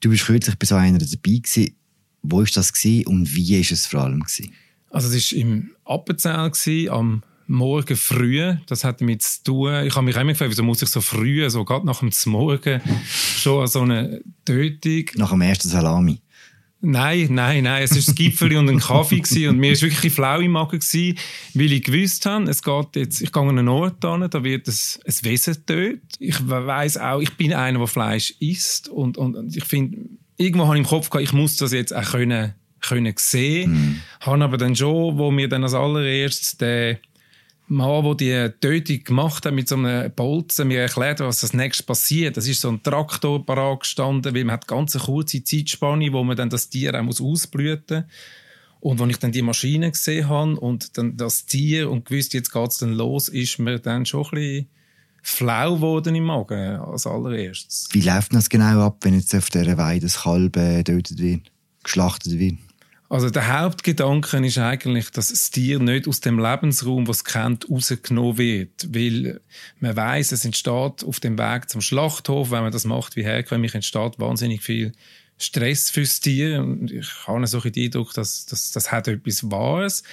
Du 0.00 0.10
bist 0.10 0.24
kürzlich 0.24 0.58
bei 0.58 0.66
so 0.66 0.74
einer 0.76 0.98
dabei 0.98 1.16
gewesen. 1.16 1.76
Wo 2.22 2.38
war 2.38 2.46
das 2.52 2.72
gewesen 2.72 3.06
und 3.06 3.34
wie 3.34 3.54
war 3.54 3.72
es 3.72 3.86
vor 3.86 4.00
allem 4.00 4.20
gewesen? 4.20 4.52
Also 4.90 5.08
es 5.14 5.32
war 5.32 5.38
im 5.38 5.70
Appenzell 5.84 6.50
gewesen, 6.50 6.90
am 6.90 7.22
Morgen 7.46 7.96
früh. 7.96 8.54
Das 8.66 8.84
hat 8.84 9.00
damit 9.00 9.22
zu 9.22 9.42
tun. 9.42 9.84
Ich 9.84 9.94
habe 9.94 10.04
mich 10.04 10.16
immer 10.16 10.32
gefragt, 10.32 10.50
wieso 10.50 10.62
muss 10.62 10.82
ich 10.82 10.88
so 10.88 11.00
früh, 11.00 11.48
so 11.50 11.64
gerade 11.64 11.86
nach 11.86 12.00
dem 12.00 12.10
Morgen, 12.26 12.80
schon 13.36 13.62
an 13.62 13.68
so 13.68 13.80
eine 13.82 14.22
Tötung. 14.44 15.04
Nach 15.16 15.30
dem 15.30 15.40
ersten 15.40 15.68
Salami. 15.68 16.20
Nein, 16.82 17.28
nein, 17.30 17.64
nein. 17.64 17.82
Es 17.82 17.90
war 17.90 18.12
ein 18.12 18.14
Gipfel 18.14 18.56
und 18.56 18.68
ein 18.70 18.78
Kaffee 18.78 19.20
gewesen. 19.20 19.48
und 19.50 19.58
mir 19.58 19.72
war 19.72 19.82
wirklich 19.82 20.12
flau 20.12 20.40
im 20.40 20.52
Magen, 20.52 20.78
gewesen, 20.78 21.18
weil 21.54 21.72
ich 21.72 21.82
gewusst 21.82 22.24
habe, 22.24 22.48
es 22.48 22.62
geht 22.62 22.96
jetzt, 22.96 23.20
ich 23.20 23.32
gehe 23.32 23.42
an 23.42 23.50
einen 23.50 23.68
Ort 23.68 24.02
hin, 24.02 24.26
da 24.30 24.44
wird 24.44 24.66
ein, 24.66 24.74
ein 25.06 25.14
Wesen 25.22 25.66
tötet. 25.66 26.02
Ich 26.18 26.48
weiß 26.48 26.96
auch, 26.98 27.20
ich 27.20 27.36
bin 27.36 27.52
einer, 27.52 27.78
der 27.78 27.86
Fleisch 27.86 28.34
isst 28.40 28.88
und, 28.88 29.18
und, 29.18 29.36
und 29.36 29.54
ich 29.54 29.64
finde, 29.64 29.98
irgendwo 30.36 30.66
habe 30.66 30.76
ich 30.76 30.84
im 30.84 30.88
Kopf 30.88 31.10
gehabt, 31.10 31.24
ich 31.24 31.34
muss 31.34 31.56
das 31.56 31.72
jetzt 31.72 31.94
auch 31.94 32.12
können, 32.12 32.54
können 32.80 33.14
sehen. 33.16 33.72
Mhm. 33.72 34.00
Habe 34.20 34.44
aber 34.44 34.56
dann 34.56 34.74
schon, 34.74 35.18
wo 35.18 35.30
mir 35.30 35.48
dann 35.48 35.62
als 35.62 35.74
allererstes 35.74 36.56
der 36.56 36.98
Mann, 37.70 38.16
der 38.16 38.48
die 38.48 38.60
Tötung 38.60 39.04
gemacht 39.04 39.46
hat 39.46 39.54
mit 39.54 39.68
so 39.68 39.76
einem 39.76 40.10
Bolzen, 40.12 40.68
mir 40.68 40.80
erklärt, 40.80 41.20
was 41.20 41.40
das 41.40 41.54
nächste 41.54 41.84
passiert. 41.84 42.36
Das 42.36 42.48
ist 42.48 42.60
so 42.60 42.68
ein 42.68 42.82
Traktor 42.82 43.46
parat 43.46 43.80
gestanden, 43.80 44.34
weil 44.34 44.44
man 44.44 44.54
hat 44.54 44.66
ganz 44.66 44.96
eine 44.96 45.04
kurze 45.04 45.44
Zeitspanne, 45.44 46.12
wo 46.12 46.24
man 46.24 46.36
dann 46.36 46.50
das 46.50 46.68
Tier 46.68 46.98
auch 46.98 47.02
muss 47.02 47.20
ausblüten 47.20 47.98
muss. 47.98 48.10
Und 48.80 49.00
als 49.00 49.10
ich 49.10 49.18
dann 49.18 49.30
die 49.30 49.42
Maschine 49.42 49.90
gesehen 49.92 50.28
habe 50.28 50.58
und 50.58 50.98
dann 50.98 51.16
das 51.16 51.46
Tier 51.46 51.90
und 51.90 52.06
gewusst, 52.06 52.34
jetzt 52.34 52.50
geht 52.50 52.70
es 52.70 52.78
dann 52.78 52.92
los, 52.92 53.28
ist 53.28 53.58
mir 53.58 53.78
dann 53.78 54.04
schon 54.04 54.24
ein 54.24 54.30
bisschen 54.30 54.66
flau 55.22 55.74
geworden 55.76 56.14
im 56.14 56.24
Magen 56.24 56.76
als 56.80 57.06
allererstes. 57.06 57.88
Wie 57.92 58.00
läuft 58.00 58.34
das 58.34 58.48
genau 58.48 58.80
ab, 58.80 58.96
wenn 59.02 59.14
jetzt 59.14 59.34
auf 59.34 59.48
dieser 59.50 59.76
Weide 59.78 60.06
das 60.06 60.22
Kalb 60.22 60.54
getötet 60.54 61.18
wird, 61.18 61.52
geschlachtet 61.84 62.38
wird? 62.38 62.56
Also 63.10 63.28
der 63.28 63.60
Hauptgedanke 63.60 64.38
ist 64.46 64.58
eigentlich, 64.58 65.10
dass 65.10 65.30
das 65.30 65.50
Tier 65.50 65.80
nicht 65.80 66.06
aus 66.06 66.20
dem 66.20 66.38
Lebensraum, 66.38 67.08
was 67.08 67.24
kennt, 67.24 67.68
rausgenommen 67.68 68.38
wird, 68.38 68.94
weil 68.94 69.40
man 69.80 69.96
weiß, 69.96 70.30
es 70.30 70.44
entsteht 70.44 71.02
auf 71.04 71.18
dem 71.18 71.36
Weg 71.36 71.68
zum 71.68 71.80
Schlachthof, 71.80 72.52
wenn 72.52 72.62
man 72.62 72.70
das 72.70 72.84
macht 72.84 73.16
wie 73.16 73.24
herkömmlich, 73.24 73.74
entsteht 73.74 74.20
wahnsinnig 74.20 74.62
viel 74.62 74.92
Stress 75.38 75.90
fürs 75.90 76.20
Tier 76.20 76.60
und 76.60 76.92
ich 76.92 77.08
habe 77.26 77.44
so 77.48 77.58
den 77.58 77.84
Eindruck, 77.84 78.14
dass, 78.14 78.46
dass 78.46 78.70
das 78.70 78.92
hat 78.92 79.08
etwas 79.08 79.50
Wahres. 79.50 80.04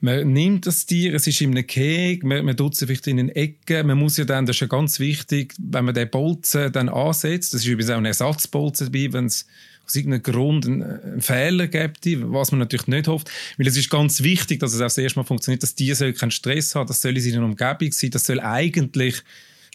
Man 0.00 0.32
nimmt 0.32 0.66
das 0.66 0.86
Tier, 0.86 1.12
es 1.12 1.26
ist 1.26 1.42
in 1.42 1.50
einem 1.50 1.66
Keg, 1.66 2.24
man, 2.24 2.46
man 2.46 2.56
tut 2.56 2.72
es 2.72 2.78
vielleicht 2.78 3.08
in 3.08 3.18
eine 3.18 3.36
Ecke. 3.36 3.84
Man 3.84 3.98
muss 3.98 4.16
ja 4.16 4.24
dann, 4.24 4.46
das 4.46 4.56
ist 4.56 4.60
ja 4.60 4.68
ganz 4.68 5.00
wichtig, 5.00 5.54
wenn 5.58 5.84
man 5.84 5.94
den 5.94 6.08
Bolzen 6.08 6.72
dann 6.72 6.88
ansetzt, 6.88 7.52
das 7.52 7.60
ist 7.60 7.66
übrigens 7.66 7.90
auch 7.90 7.98
ein 7.98 8.06
Ersatzbolzen 8.06 8.90
dabei, 8.90 9.12
wenn 9.12 9.26
es 9.26 9.46
aus 9.88 9.96
irgendeinem 9.96 10.22
Grund 10.22 10.66
einen, 10.66 11.20
Fehler 11.20 11.66
gibt, 11.66 12.06
was 12.06 12.52
man 12.52 12.60
natürlich 12.60 12.86
nicht 12.86 13.08
hofft. 13.08 13.30
Weil 13.56 13.66
es 13.66 13.76
ist 13.76 13.90
ganz 13.90 14.22
wichtig, 14.22 14.60
dass 14.60 14.74
es 14.74 14.80
auch 14.80 14.84
das 14.84 14.98
erste 14.98 15.18
Mal 15.18 15.24
funktioniert, 15.24 15.62
dass 15.62 15.74
die 15.74 15.92
keinen 16.12 16.30
Stress 16.30 16.74
haben, 16.74 16.86
das 16.86 17.00
soll 17.00 17.16
in 17.16 17.22
seiner 17.22 17.44
Umgebung 17.44 17.92
sein, 17.92 18.10
das 18.10 18.26
soll 18.26 18.40
eigentlich 18.40 19.22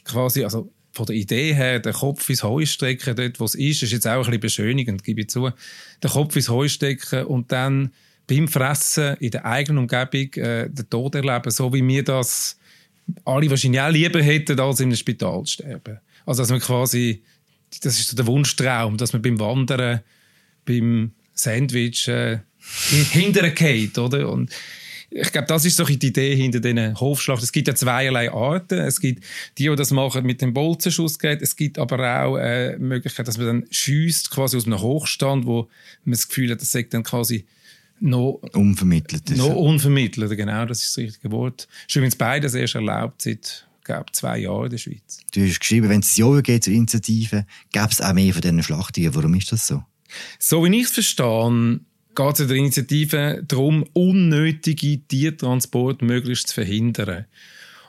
quasi, 0.04 0.44
also 0.44 0.72
von 0.92 1.08
der 1.08 1.16
Idee 1.16 1.54
her, 1.54 1.80
der 1.80 1.94
Kopf 1.94 2.30
ins 2.30 2.44
Heu 2.44 2.66
stecken, 2.66 3.16
dort 3.16 3.40
wo 3.40 3.46
es 3.46 3.56
ist, 3.56 3.82
ist 3.82 3.92
jetzt 3.92 4.08
auch 4.08 4.12
ein 4.12 4.24
bisschen 4.26 4.40
beschönigend, 4.40 5.04
gebe 5.04 5.22
ich 5.22 5.30
zu, 5.30 5.50
der 6.02 6.10
Kopf 6.10 6.36
ins 6.36 6.50
Heu 6.50 6.68
stecken 6.68 7.26
und 7.26 7.52
dann 7.52 7.92
beim 8.28 8.48
Fressen 8.48 9.18
in 9.18 9.32
der 9.32 9.46
eigenen 9.46 9.80
Umgebung 9.80 10.34
äh, 10.36 10.70
den 10.70 10.90
Tod 10.90 11.16
erleben, 11.16 11.52
so 11.52 11.74
wie 11.74 11.86
wir 11.86 12.04
das 12.04 12.58
alle 13.26 13.50
wahrscheinlich 13.50 13.82
auch 13.82 13.90
lieber 13.90 14.22
hätten, 14.22 14.60
als 14.60 14.82
einem 14.82 14.96
Spital 14.96 15.44
zu 15.44 15.54
sterben. 15.54 16.00
Also 16.26 16.44
dass 16.44 16.52
man 16.52 16.60
quasi 16.60 17.24
das 17.82 18.00
ist 18.00 18.10
so 18.10 18.16
der 18.16 18.28
Wunschtraum, 18.28 18.98
dass 18.98 19.14
man 19.14 19.22
beim 19.22 19.40
Wandern, 19.40 20.02
beim 20.66 21.12
Sandwich 21.34 22.08
äh, 22.08 22.40
hinterher 23.12 23.52
geht, 23.52 23.98
oder? 23.98 24.30
Und 24.30 24.52
ich 25.16 25.32
glaube, 25.32 25.48
das 25.48 25.64
ist 25.66 25.78
so 25.78 25.84
die 25.84 26.08
Idee 26.08 26.36
hinter 26.36 26.60
diesen 26.60 27.00
Hofschlachten. 27.00 27.44
Es 27.44 27.52
gibt 27.52 27.68
ja 27.68 27.76
zweierlei 27.76 28.32
Arten. 28.32 28.80
Es 28.80 29.00
gibt 29.00 29.24
die, 29.58 29.70
die 29.70 29.76
das 29.76 29.92
machen 29.92 30.26
mit 30.26 30.42
dem 30.42 30.54
Bolzenschussgerät. 30.54 31.42
Es 31.42 31.56
gibt 31.56 31.78
aber 31.78 32.24
auch 32.24 32.38
äh, 32.38 32.78
Möglichkeit, 32.78 33.28
dass 33.28 33.38
man 33.38 33.48
dann 33.48 33.66
schießt 33.70 34.32
quasi 34.32 34.58
aus 34.58 34.66
einem 34.66 34.82
Hochstand, 34.82 35.46
wo 35.46 35.70
man 36.04 36.14
das 36.14 36.28
Gefühl 36.28 36.52
hat, 36.52 36.62
das 36.62 36.72
sagt 36.72 36.94
dann 36.96 37.04
quasi 37.04 37.46
noch 38.00 38.42
unvermittelt. 38.54 39.30
Noch 39.38 39.56
unvermittelt, 39.56 40.36
genau, 40.36 40.66
das 40.66 40.82
ist 40.84 40.98
das 40.98 41.04
richtige 41.04 41.32
Wort. 41.32 41.68
Ist 41.88 41.96
übrigens 41.96 42.16
beides 42.16 42.54
erst 42.54 42.76
erlaubt 42.76 43.22
seit 43.22 43.68
glaube 43.84 44.12
zwei 44.12 44.40
Jahre 44.40 44.66
in 44.66 44.72
der 44.72 44.78
Schweiz. 44.78 45.20
Du 45.34 45.42
hast 45.42 45.60
geschrieben, 45.60 45.90
wenn 45.90 46.00
es 46.00 46.16
Ja 46.18 46.40
geht 46.42 46.64
zur 46.64 46.74
Initiative, 46.74 47.46
gäbe 47.72 47.90
es 47.90 48.02
auch 48.02 48.14
mehr 48.14 48.34
von 48.34 48.42
diesen 48.42 48.64
Schlachtungen. 48.64 49.16
Warum 49.16 49.34
ist 49.36 49.52
das 49.52 49.68
so? 49.68 49.84
So 50.40 50.64
wie 50.64 50.76
ich 50.78 50.86
es 50.86 50.92
verstehe, 50.92 51.80
geht 52.16 52.34
es 52.34 52.40
in 52.40 52.48
der 52.48 52.58
Initiative 52.58 53.44
darum, 53.48 53.86
unnötige 53.94 55.00
Tiertransporte 55.08 56.06
möglichst 56.06 56.50
zu 56.50 56.56
verhindern. 56.56 57.26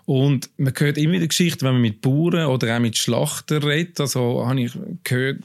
Und 0.07 0.51
man 0.59 0.75
hört 0.77 0.99
immer 0.99 1.15
wieder 1.15 1.27
Geschichten, 1.27 1.65
wenn 1.65 1.75
man 1.75 1.83
mit 1.83 2.03
Bauern 2.03 2.47
oder 2.47 2.77
auch 2.77 2.81
mit 2.81 2.99
Schlachtern 2.99 3.63
redet. 3.63 4.01
Also 4.01 4.47
habe 4.47 4.61
ich 4.61 4.73
gehört, 5.03 5.39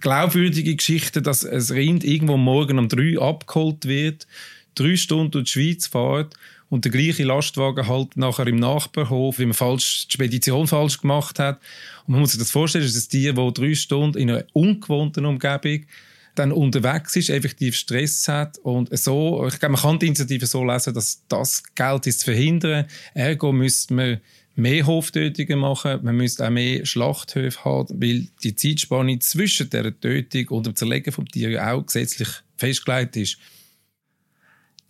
glaubwürdige 0.00 0.74
Geschichten, 0.74 1.22
dass 1.22 1.44
ein 1.44 1.76
Rind 1.76 2.04
irgendwo 2.04 2.36
morgen 2.36 2.78
um 2.78 2.88
drei 2.88 3.18
abgeholt 3.20 3.86
wird, 3.86 4.26
drei 4.74 4.96
Stunden 4.96 5.30
durch 5.30 5.44
die 5.44 5.50
Schweiz 5.52 5.86
fährt 5.86 6.34
und 6.70 6.84
der 6.84 6.92
gleiche 6.92 7.24
Lastwagen 7.24 7.86
halt 7.86 8.16
nachher 8.16 8.46
im 8.46 8.56
Nachbarhof, 8.56 9.38
wie 9.38 9.44
man 9.44 9.54
falsch, 9.54 10.06
die 10.08 10.14
Spedition 10.14 10.66
falsch 10.66 11.00
gemacht 11.00 11.38
hat. 11.38 11.58
Und 12.06 12.12
man 12.12 12.20
muss 12.20 12.30
sich 12.30 12.38
das 12.38 12.52
vorstellen, 12.52 12.84
das 12.84 12.94
ist 12.94 13.08
ein 13.08 13.10
Tier, 13.10 13.32
das 13.34 13.54
drei 13.54 13.74
Stunden 13.74 14.16
in 14.16 14.30
einer 14.30 14.44
ungewohnten 14.52 15.26
Umgebung 15.26 15.84
dann 16.36 16.52
unterwegs 16.52 17.16
ist, 17.16 17.28
effektiv 17.28 17.74
Stress 17.74 18.28
hat 18.28 18.56
und 18.58 18.96
so, 18.96 19.46
ich 19.48 19.58
glaube, 19.58 19.72
man 19.72 19.82
kann 19.82 19.98
die 19.98 20.06
Initiative 20.06 20.46
so 20.46 20.64
lesen, 20.64 20.94
dass 20.94 21.22
das 21.28 21.62
Geld 21.74 22.06
ist 22.06 22.20
zu 22.20 22.26
verhindern. 22.26 22.86
Ergo 23.14 23.50
müsste 23.50 23.92
man 23.92 24.20
mehr 24.54 24.86
Hoftötungen 24.86 25.58
machen, 25.58 25.98
man 26.02 26.16
müsste 26.16 26.46
auch 26.46 26.50
mehr 26.50 26.86
Schlachthöfe 26.86 27.64
haben, 27.64 28.00
weil 28.00 28.28
die 28.44 28.54
Zeitspanne 28.54 29.18
zwischen 29.18 29.70
der 29.70 29.98
Tötung 29.98 30.48
und 30.48 30.66
dem 30.66 30.76
Zerlegen 30.76 31.12
vom 31.12 31.26
Tier 31.26 31.66
auch 31.66 31.84
gesetzlich 31.84 32.28
festgelegt 32.56 33.16
ist. 33.16 33.38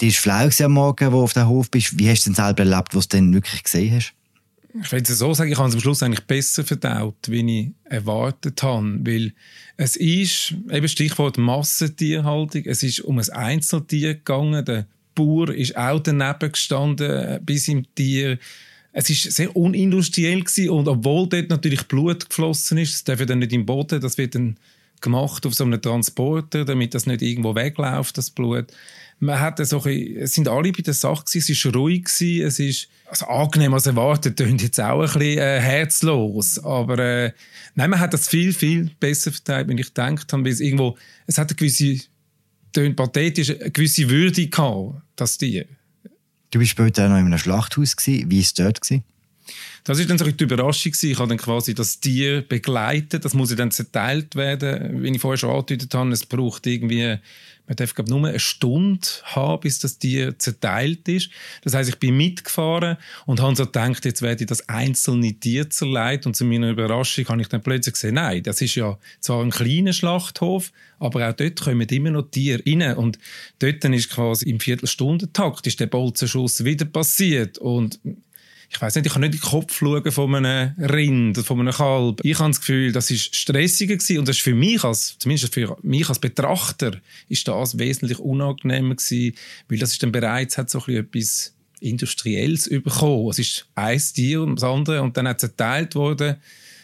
Die 0.00 0.08
war 0.08 0.48
flau 0.48 0.64
am 0.64 0.72
Morgen, 0.72 1.12
wo 1.12 1.18
du 1.18 1.22
auf 1.24 1.32
dem 1.34 1.48
Hof 1.48 1.70
bist. 1.70 1.98
Wie 1.98 2.08
hast 2.08 2.24
du 2.24 2.30
denn 2.30 2.34
selber 2.34 2.64
erlebt, 2.64 2.94
was 2.94 3.08
du 3.08 3.18
denn 3.18 3.34
wirklich 3.34 3.62
gesehen 3.62 3.96
hast? 3.96 4.14
Ich 4.82 4.92
will 4.92 5.02
es 5.02 5.08
so 5.08 5.34
sagen, 5.34 5.50
ich 5.50 5.58
habe 5.58 5.68
es 5.68 5.74
am 5.74 5.80
Schluss 5.80 6.02
eigentlich 6.02 6.26
besser 6.26 6.64
verdaut, 6.64 7.16
wie 7.26 7.60
ich 7.60 7.70
erwartet 7.84 8.62
habe. 8.62 9.00
Weil 9.04 9.32
es 9.76 9.96
ist, 9.96 10.54
eben 10.70 10.88
Stichwort 10.88 11.38
Massentierhaltung, 11.38 12.62
es 12.66 12.82
ist 12.82 13.00
um 13.00 13.18
ein 13.18 13.28
Einzeltier 13.30 14.14
gegangen. 14.14 14.64
Der 14.64 14.86
Bauer 15.14 15.52
ist 15.52 15.76
auch 15.76 16.00
daneben 16.00 16.52
gestanden, 16.52 17.44
bis 17.44 17.68
im 17.68 17.84
Tier. 17.94 18.38
Es 18.92 19.10
ist 19.10 19.32
sehr 19.32 19.54
unindustriell 19.54 20.40
gewesen 20.40 20.70
und 20.70 20.88
obwohl 20.88 21.28
dort 21.28 21.50
natürlich 21.50 21.86
Blut 21.86 22.28
geflossen 22.28 22.78
ist, 22.78 22.94
das 22.94 23.04
darf 23.04 23.20
ja 23.20 23.26
dann 23.26 23.38
nicht 23.40 23.52
im 23.52 23.66
Boden, 23.66 24.00
das 24.00 24.18
wird 24.18 24.34
dann 24.34 24.56
gemacht 25.00 25.46
auf 25.46 25.54
so 25.54 25.64
einem 25.64 25.80
Transporter, 25.80 26.64
damit 26.64 26.94
das 26.94 27.06
nicht 27.06 27.22
irgendwo 27.22 27.54
wegläuft, 27.54 28.18
das 28.18 28.30
Blut 28.30 28.66
man 29.20 29.38
hat 29.38 29.64
so 29.64 29.82
ein, 29.82 30.16
es 30.16 30.32
sind 30.32 30.48
alle 30.48 30.72
bei 30.72 30.82
der 30.82 30.94
Sache 30.94 31.24
gewesen, 31.24 31.38
es 31.38 31.50
ist 31.50 31.74
ruhig 31.74 32.04
gewesen, 32.04 32.46
es 32.46 32.58
ist 32.58 32.88
also 33.06 33.26
angenehm 33.26 33.74
als 33.74 33.86
erwartet, 33.86 34.36
klingt 34.36 34.62
jetzt 34.62 34.80
auch 34.80 35.00
ein 35.00 35.06
bisschen 35.06 35.38
äh, 35.38 35.60
herzlos, 35.60 36.58
aber 36.64 36.98
äh, 36.98 37.32
nein, 37.74 37.90
man 37.90 38.00
hat 38.00 38.14
das 38.14 38.28
viel, 38.28 38.52
viel 38.52 38.90
besser 38.98 39.30
verteilt, 39.30 39.68
wenn 39.68 39.78
ich 39.78 39.88
gedacht 39.88 40.32
habe, 40.32 40.44
weil 40.44 40.52
es 40.52 40.60
irgendwo, 40.60 40.96
es 41.26 41.36
hat 41.36 41.50
eine 41.50 41.56
gewisse, 41.56 42.00
tönt 42.72 42.96
pathetisch, 42.96 43.50
eine 43.50 43.70
gewisse 43.70 44.08
Würde 44.08 44.46
gehabt, 44.46 45.02
das 45.16 45.36
Tier. 45.36 45.66
Du 46.50 46.58
bist 46.58 46.70
später 46.70 47.08
noch 47.08 47.18
in 47.18 47.26
einem 47.26 47.38
Schlachthaus 47.38 47.96
gewesen. 47.96 48.30
Wie 48.30 48.36
war 48.36 48.42
es 48.42 48.54
dort 48.54 48.80
gewesen? 48.80 49.04
Das 49.84 49.98
ist 49.98 50.10
dann 50.10 50.18
so 50.18 50.30
die 50.30 50.44
Überraschung 50.44 50.92
gewesen. 50.92 51.10
Ich 51.10 51.18
habe 51.18 51.28
dann 51.28 51.38
quasi 51.38 51.74
das 51.74 52.00
Tier 52.00 52.42
begleitet. 52.42 53.24
Das 53.24 53.34
muss 53.34 53.54
dann 53.54 53.70
zerteilt 53.70 54.36
werden. 54.36 55.02
Wie 55.02 55.10
ich 55.10 55.20
vorher 55.20 55.38
schon 55.38 55.50
angedeutet 55.50 55.94
habe, 55.94 56.10
es 56.10 56.26
braucht 56.26 56.66
irgendwie 56.66 57.18
man 57.70 57.76
darf 57.76 57.94
glaub, 57.94 58.08
nur 58.08 58.26
eine 58.26 58.40
Stunde 58.40 59.06
haben, 59.22 59.60
bis 59.60 59.78
das 59.78 59.96
Tier 59.96 60.36
zerteilt 60.40 61.06
ist. 61.06 61.30
Das 61.62 61.72
heißt, 61.72 61.88
ich 61.88 62.00
bin 62.00 62.16
mitgefahren 62.16 62.96
und 63.26 63.40
habe 63.40 63.54
so 63.54 63.64
gedacht, 63.64 64.04
jetzt 64.04 64.22
werde 64.22 64.42
ich 64.42 64.48
das 64.48 64.68
einzelne 64.68 65.34
Tier 65.34 65.70
zerlegt. 65.70 66.26
Und 66.26 66.34
zu 66.34 66.44
meiner 66.44 66.70
Überraschung 66.70 67.28
habe 67.28 67.40
ich 67.40 67.46
dann 67.46 67.62
plötzlich 67.62 67.92
gesehen, 67.92 68.16
nein, 68.16 68.42
das 68.42 68.60
ist 68.60 68.74
ja 68.74 68.98
zwar 69.20 69.44
ein 69.44 69.50
kleiner 69.50 69.92
Schlachthof, 69.92 70.72
aber 70.98 71.28
auch 71.28 71.32
dort 71.32 71.60
kommen 71.60 71.88
immer 71.88 72.10
noch 72.10 72.28
Tiere 72.32 72.60
rein. 72.66 72.96
Und 72.96 73.20
dort 73.60 73.84
ist 73.84 74.10
quasi 74.10 74.50
im 74.50 74.58
Viertelstundentakt 74.58 75.64
ist 75.68 75.78
der 75.78 75.86
Bolzenschuss 75.86 76.64
wieder 76.64 76.86
passiert. 76.86 77.58
Und 77.58 78.00
ich 78.72 78.80
weiß 78.80 78.94
nicht, 78.94 79.06
ich 79.06 79.12
kann 79.12 79.22
nicht 79.22 79.34
in 79.34 79.40
den 79.40 79.50
Kopf 79.50 79.78
schauen 79.78 80.12
von 80.12 80.34
einem 80.34 80.74
Rind, 80.78 81.38
von 81.38 81.58
einem 81.58 81.72
Kalb. 81.72 82.20
Ich 82.22 82.38
habe 82.38 82.50
das 82.50 82.60
Gefühl, 82.60 82.92
das 82.92 83.10
ist 83.10 83.34
stressiger 83.34 83.96
gewesen 83.96 84.20
und 84.20 84.28
das 84.28 84.36
ist 84.36 84.42
für 84.42 84.54
mich 84.54 84.84
als, 84.84 85.18
zumindest 85.18 85.52
für 85.52 85.76
mich 85.82 86.08
als 86.08 86.20
Betrachter, 86.20 86.92
ist 87.28 87.48
das 87.48 87.78
wesentlich 87.78 88.20
unangenehmer 88.20 88.94
gewesen, 88.94 89.34
weil 89.68 89.78
das 89.78 89.92
ist 89.92 90.02
dann 90.04 90.12
bereits 90.12 90.56
hat 90.56 90.70
so 90.70 90.80
ein 90.86 90.94
etwas 90.94 91.52
Industrielles 91.80 92.68
bekommen. 92.68 93.30
Es 93.30 93.40
ist 93.40 93.66
ein 93.74 93.98
Tier 93.98 94.42
und 94.42 94.56
das 94.56 94.64
andere 94.64 95.02
und 95.02 95.16
dann 95.16 95.26
hat 95.26 95.38
es 95.38 95.50
erteilt 95.50 95.96
worden. 95.96 96.36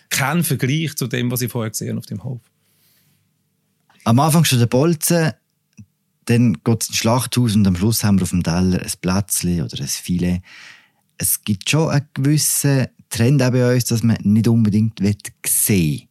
Kein 0.09 0.43
Vergleich 0.43 0.97
zu 0.97 1.07
dem, 1.07 1.31
was 1.31 1.43
ich 1.43 1.53
vorher 1.53 1.71
gesehen 1.71 1.99
auf 1.99 2.07
dem 2.07 2.25
Hof. 2.25 2.41
Am 4.03 4.19
Anfang 4.19 4.45
schon 4.45 4.59
der 4.59 4.67
Bolzen, 4.67 5.33
dann 6.25 6.55
geht 6.65 6.83
es 6.83 6.89
ins 6.89 6.99
Schlachthaus 6.99 7.55
und 7.55 7.67
am 7.67 7.77
Schluss 7.77 8.03
haben 8.03 8.19
wir 8.19 8.25
auf 8.25 8.31
dem 8.31 8.43
Teller 8.43 8.83
ein 8.83 8.93
Plätzchen 9.01 9.63
oder 9.63 9.81
ein 9.81 9.87
Filet 9.87 10.43
es 11.19 11.43
gibt 11.43 11.71
schon 11.71 11.91
einen 11.91 12.09
gewissen 12.15 12.87
Trend 13.09 13.43
auch 13.43 13.51
bei 13.51 13.75
uns, 13.75 13.85
dass 13.87 14.03
man 14.03 14.19
nicht 14.23 14.49
unbedingt 14.49 15.01
sehen 15.47 16.01
will, 16.01 16.09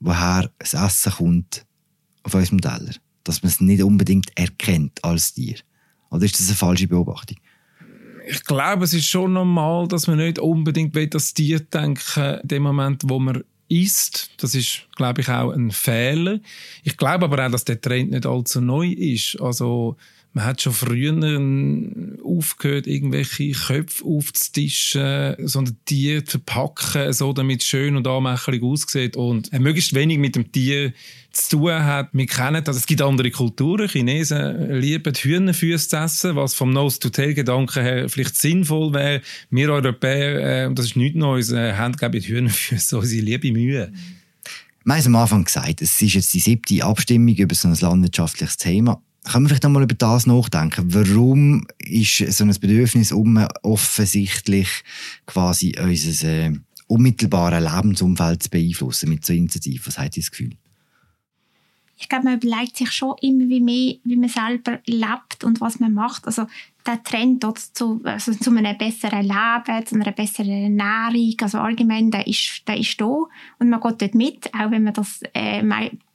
woher 0.00 0.50
das 0.58 0.74
Essen 0.74 1.12
kommt 1.12 1.66
auf 2.22 2.34
unserem 2.34 2.60
Teller. 2.60 2.94
Dass 3.24 3.42
man 3.42 3.50
es 3.50 3.60
nicht 3.60 3.82
unbedingt 3.82 4.36
erkennt 4.36 5.02
als 5.04 5.34
Tier. 5.34 5.56
Oder 6.10 6.24
ist 6.24 6.38
das 6.38 6.48
eine 6.48 6.56
falsche 6.56 6.88
Beobachtung? 6.88 7.36
Ich 8.28 8.44
glaube, 8.44 8.84
es 8.84 8.94
ist 8.94 9.06
schon 9.06 9.32
normal, 9.34 9.86
dass 9.88 10.06
man 10.06 10.18
nicht 10.18 10.38
unbedingt 10.38 11.14
das 11.14 11.34
Tier 11.34 11.60
denken 11.60 12.40
in 12.42 12.48
dem 12.48 12.62
Moment, 12.62 13.02
wo 13.04 13.18
man 13.18 13.44
isst. 13.68 14.30
Das 14.38 14.54
ist, 14.54 14.88
glaube 14.96 15.20
ich, 15.20 15.28
auch 15.28 15.52
ein 15.52 15.70
Fehler. 15.70 16.40
Ich 16.82 16.96
glaube 16.96 17.24
aber 17.26 17.46
auch, 17.46 17.50
dass 17.50 17.64
der 17.64 17.80
Trend 17.80 18.10
nicht 18.10 18.26
allzu 18.26 18.60
neu 18.60 18.88
ist. 18.88 19.40
Also 19.40 19.96
man 20.36 20.44
hat 20.44 20.60
schon 20.60 20.74
früher 20.74 21.14
aufgehört, 22.22 22.86
irgendwelche 22.86 23.52
Köpfe 23.52 24.04
aufzutischen, 24.04 25.34
sondern 25.38 25.78
Tiere 25.86 26.24
zu 26.24 26.38
verpacken, 26.40 27.10
so 27.14 27.32
damit 27.32 27.62
es 27.62 27.66
schön 27.66 27.96
und 27.96 28.06
anmächtig 28.06 28.62
aussieht 28.62 29.16
und 29.16 29.50
möglichst 29.58 29.94
wenig 29.94 30.18
mit 30.18 30.36
dem 30.36 30.52
Tier 30.52 30.92
zu 31.32 31.56
tun 31.56 31.72
hat. 31.72 32.10
Wir 32.12 32.26
kennen 32.26 32.62
das. 32.62 32.76
Es 32.76 32.86
gibt 32.86 33.00
andere 33.00 33.30
Kulturen. 33.30 33.88
Chinesen 33.88 34.74
lieben 34.74 35.14
Hühnerfüße 35.14 35.88
zu 35.88 35.96
essen, 35.96 36.36
was 36.36 36.52
vom 36.52 36.70
Nose-to-Tail-Gedanken 36.70 37.82
her 37.82 38.08
vielleicht 38.10 38.36
sinnvoll 38.36 38.92
wäre. 38.92 39.22
Wir 39.48 39.70
Europäer, 39.70 40.66
äh, 40.66 40.74
das 40.74 40.84
ist 40.84 40.96
nichts 40.96 41.18
Neues, 41.18 41.50
äh, 41.50 41.72
haben, 41.72 41.96
glaube 41.96 42.18
ich, 42.18 42.28
Hühnerfüße 42.28 42.98
unsere 42.98 43.22
liebe 43.22 43.52
Mühe. 43.52 43.90
Wir 44.84 44.92
haben 44.92 45.00
es 45.00 45.06
am 45.06 45.16
Anfang 45.16 45.44
gesagt, 45.44 45.80
es 45.80 46.02
ist 46.02 46.12
jetzt 46.12 46.34
die 46.34 46.40
siebte 46.40 46.84
Abstimmung 46.84 47.34
über 47.36 47.54
so 47.54 47.68
ein 47.68 47.74
landwirtschaftliches 47.74 48.58
Thema. 48.58 49.00
Können 49.30 49.44
wir 49.44 49.48
vielleicht 49.48 49.64
einmal 49.64 49.82
über 49.82 49.94
das 49.94 50.26
nachdenken? 50.26 50.94
Warum 50.94 51.66
ist 51.78 52.18
so 52.18 52.44
ein 52.44 52.54
Bedürfnis 52.60 53.10
um 53.10 53.36
offensichtlich 53.62 54.68
quasi 55.26 55.74
unser 55.82 56.28
äh, 56.28 56.52
unmittelbares 56.86 57.60
Lebensumfeld 57.60 58.44
zu 58.44 58.50
beeinflussen 58.50 59.08
mit 59.08 59.24
so 59.24 59.32
Initiativen? 59.32 59.86
Was 59.86 59.98
hat 59.98 60.16
ihr 60.16 60.22
das 60.22 60.30
Gefühl? 60.30 60.56
Ich 61.98 62.08
glaube, 62.08 62.24
man 62.24 62.34
überlegt 62.34 62.76
sich 62.76 62.92
schon 62.92 63.16
immer 63.22 63.48
wie 63.48 63.60
mehr, 63.60 63.94
wie 64.04 64.16
man 64.16 64.28
selber 64.28 64.80
lebt 64.86 65.44
und 65.44 65.60
was 65.62 65.80
man 65.80 65.94
macht. 65.94 66.26
Also 66.26 66.46
der 66.86 67.02
Trend 67.02 67.44
zu, 67.72 68.00
also 68.04 68.32
zu 68.34 68.50
einem 68.50 68.76
besseren 68.76 69.22
Leben, 69.22 69.86
zu 69.86 69.94
einer 69.94 70.12
besseren 70.12 70.78
Ernährung, 70.78 71.34
also 71.40 71.58
allgemein, 71.58 72.10
der 72.10 72.26
ist, 72.26 72.62
der 72.68 72.76
ist 72.76 73.00
da 73.00 73.06
und 73.58 73.70
man 73.70 73.80
geht 73.80 74.02
dort 74.02 74.14
mit, 74.14 74.54
auch 74.54 74.70
wenn 74.70 74.84
man 74.84 74.92
das 74.92 75.20
äh, 75.32 75.62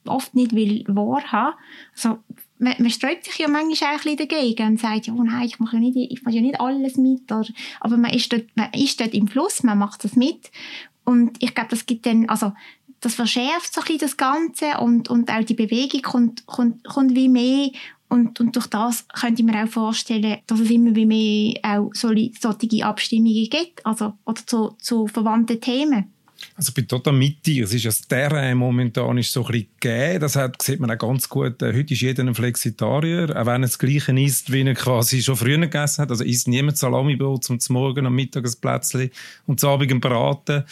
oft 0.06 0.34
nicht 0.34 0.52
will 0.52 0.84
wahrhaben. 0.86 1.54
Also 1.94 2.18
man, 2.62 2.74
man 2.78 2.90
sträubt 2.90 3.24
sich 3.24 3.38
ja 3.38 3.48
manchmal 3.48 3.90
auch 3.90 4.04
ein 4.04 4.16
bisschen 4.16 4.28
dagegen 4.28 4.66
und 4.68 4.80
sagt, 4.80 5.06
ja, 5.06 5.14
nein, 5.14 5.46
ich 5.46 5.58
mache 5.58 5.76
ja 5.76 5.80
nicht, 5.80 6.12
ich 6.12 6.22
mache 6.22 6.36
ja 6.36 6.40
nicht 6.40 6.60
alles 6.60 6.96
mit. 6.96 7.30
Oder, 7.30 7.48
aber 7.80 7.96
man 7.96 8.12
ist, 8.12 8.32
dort, 8.32 8.46
man 8.54 8.72
ist 8.72 9.00
dort 9.00 9.14
im 9.14 9.26
Fluss, 9.26 9.62
man 9.64 9.78
macht 9.78 10.04
das 10.04 10.14
mit. 10.14 10.50
Und 11.04 11.42
ich 11.42 11.54
glaube, 11.54 11.70
das 11.70 11.86
gibt 11.86 12.06
dann, 12.06 12.28
also, 12.28 12.52
das 13.00 13.16
verschärft 13.16 13.74
so 13.74 13.80
ein 13.80 13.86
bisschen 13.86 13.98
das 13.98 14.16
Ganze 14.16 14.78
und, 14.78 15.10
und 15.10 15.28
auch 15.28 15.44
die 15.44 15.54
Bewegung 15.54 16.02
kommt, 16.02 16.46
kommt, 16.46 16.84
kommt 16.84 17.16
wie 17.16 17.28
mehr. 17.28 17.70
Und, 18.08 18.38
und 18.38 18.54
durch 18.54 18.68
das 18.68 19.08
könnte 19.08 19.42
ich 19.42 19.46
mir 19.46 19.64
auch 19.64 19.68
vorstellen, 19.68 20.38
dass 20.46 20.60
es 20.60 20.70
immer 20.70 20.94
wie 20.94 21.06
mehr 21.06 21.54
auch 21.64 21.90
solche 21.94 22.84
Abstimmungen 22.84 23.48
gibt, 23.50 23.84
also, 23.84 24.12
oder 24.24 24.46
zu, 24.46 24.76
zu 24.78 25.08
verwandten 25.08 25.60
Themen. 25.60 26.11
Also 26.56 26.70
ich 26.70 26.74
bin 26.74 26.88
total 26.88 27.12
mit. 27.12 27.46
Es 27.46 27.72
ist 27.72 27.84
ja 27.84 27.90
das 27.90 28.02
Terrain 28.02 28.56
momentan 28.56 29.18
ist 29.18 29.32
so 29.32 29.44
ein 29.44 29.52
bisschen 29.52 29.68
gegeben. 29.80 30.20
Das 30.20 30.36
hat, 30.36 30.60
sieht 30.62 30.80
man 30.80 30.90
auch 30.90 30.98
ganz 30.98 31.28
gut. 31.28 31.60
Äh, 31.62 31.72
heute 31.74 31.94
ist 31.94 32.00
jeder 32.00 32.22
ein 32.22 32.34
Flexitarier, 32.34 33.30
auch 33.30 33.46
wenn 33.46 33.62
er 33.62 33.68
das 33.68 33.78
Gleiche 33.78 34.12
isst, 34.18 34.52
wie 34.52 34.62
er 34.62 34.74
quasi 34.74 35.22
schon 35.22 35.36
früher 35.36 35.58
gegessen 35.58 36.02
hat. 36.02 36.10
Also 36.10 36.24
isst 36.24 36.48
niemand 36.48 36.78
Salamibrot 36.78 37.44
zum 37.44 37.58
Morgen, 37.70 38.06
am 38.06 38.14
Mittag 38.14 38.44
ein 38.44 38.52
Plätzchen 38.60 39.10
und 39.46 39.60
zum 39.60 39.70
Abend 39.70 39.90
ein 39.90 40.00
Braten. 40.00 40.64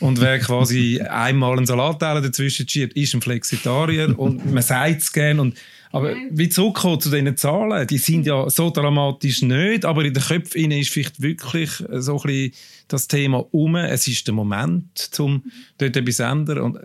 Und 0.00 0.20
wer 0.20 0.38
quasi 0.38 1.00
einmal 1.00 1.56
einen 1.56 1.66
Salatteller 1.66 2.20
dazwischen 2.20 2.68
schiebt, 2.68 2.96
ist 2.96 3.14
ein 3.14 3.22
Flexitarier. 3.22 4.18
und 4.18 4.52
man 4.52 4.62
sagt 4.62 5.02
es 5.02 5.12
gerne. 5.12 5.40
Und 5.40 5.56
aber 5.92 6.14
wie 6.30 6.48
zurückkommen 6.48 7.00
zu 7.00 7.10
diesen 7.10 7.36
Zahlen, 7.36 7.86
die 7.86 7.98
sind 7.98 8.26
ja 8.26 8.48
so 8.48 8.70
dramatisch 8.70 9.42
nicht, 9.42 9.84
aber 9.84 10.04
in 10.04 10.14
den 10.14 10.22
Köpfen 10.22 10.70
ist 10.70 10.88
vielleicht 10.90 11.20
wirklich 11.20 11.70
so 11.90 12.18
ein 12.18 12.22
bisschen 12.22 12.52
das 12.88 13.08
Thema 13.08 13.44
um. 13.50 13.76
Es 13.76 14.08
ist 14.08 14.26
der 14.26 14.34
Moment, 14.34 15.10
um 15.18 15.44
dort 15.76 15.96
etwas 15.96 16.16
zu 16.16 16.22
ändern. 16.22 16.58
Und 16.58 16.78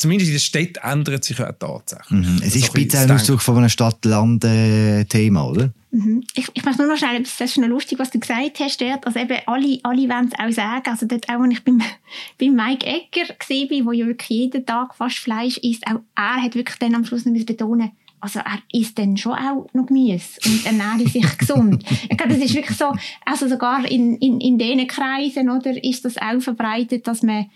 zumindest 0.00 0.30
in 0.30 0.34
der 0.34 0.40
Stadt 0.40 0.78
ändert 0.82 1.24
sich 1.24 1.38
ja 1.38 1.52
tatsächlich. 1.52 2.10
Mhm. 2.10 2.40
Es 2.42 2.56
ist 2.56 2.68
ein 2.68 2.84
bisschen 2.84 3.00
ein 3.00 3.10
Ausdruck 3.10 3.42
von 3.42 3.58
einem 3.58 3.68
Stadt-Land-Thema, 3.68 5.46
oder? 5.46 5.72
Mhm. 5.92 6.24
Ich, 6.34 6.48
ich 6.54 6.64
möchte 6.64 6.82
nur 6.82 6.92
noch 6.92 6.98
schnell, 6.98 7.22
das 7.22 7.40
ist 7.40 7.58
noch 7.58 7.68
lustig, 7.68 7.98
was 7.98 8.10
du 8.10 8.18
gesagt 8.18 8.60
hast 8.60 8.80
dort. 8.80 9.06
Also 9.06 9.18
eben, 9.18 9.38
alle, 9.46 9.78
alle 9.82 10.08
wollen 10.08 10.30
es 10.32 10.38
auch 10.38 10.52
sagen. 10.52 10.88
Also 10.88 11.06
dort 11.06 11.28
auch, 11.28 11.40
als 11.40 11.52
ich 11.52 11.64
beim, 11.64 11.82
beim 12.38 12.54
Mike 12.54 12.86
Egger 12.86 13.28
war, 13.28 13.86
wo 13.86 13.92
ja 13.92 14.06
wirklich 14.06 14.28
jeden 14.30 14.64
Tag 14.64 14.94
fast 14.94 15.18
Fleisch 15.18 15.58
isst, 15.58 15.86
auch 15.86 16.00
er 16.16 16.42
hat 16.42 16.54
wirklich 16.54 16.78
dann 16.78 16.94
am 16.94 17.04
Schluss 17.04 17.26
noch 17.26 17.44
betonen 17.44 17.92
also 18.22 18.40
er 18.40 18.58
isst 18.72 18.98
dann 18.98 19.16
schon 19.16 19.32
auch 19.32 19.66
noch 19.72 19.86
Gemüse 19.86 20.38
und 20.44 20.66
ernährt 20.66 21.08
sich 21.08 21.38
gesund. 21.38 21.82
Ich 21.88 22.16
glaube, 22.16 22.34
das 22.34 22.44
ist 22.44 22.54
wirklich 22.54 22.76
so, 22.76 22.92
also 23.24 23.48
sogar 23.48 23.90
in, 23.90 24.16
in, 24.16 24.40
in 24.40 24.58
diesen 24.58 24.86
Kreisen, 24.86 25.48
oder, 25.48 25.82
ist 25.82 26.04
das 26.04 26.18
auch 26.18 26.40
verbreitet, 26.40 27.06
dass 27.06 27.22
man, 27.22 27.46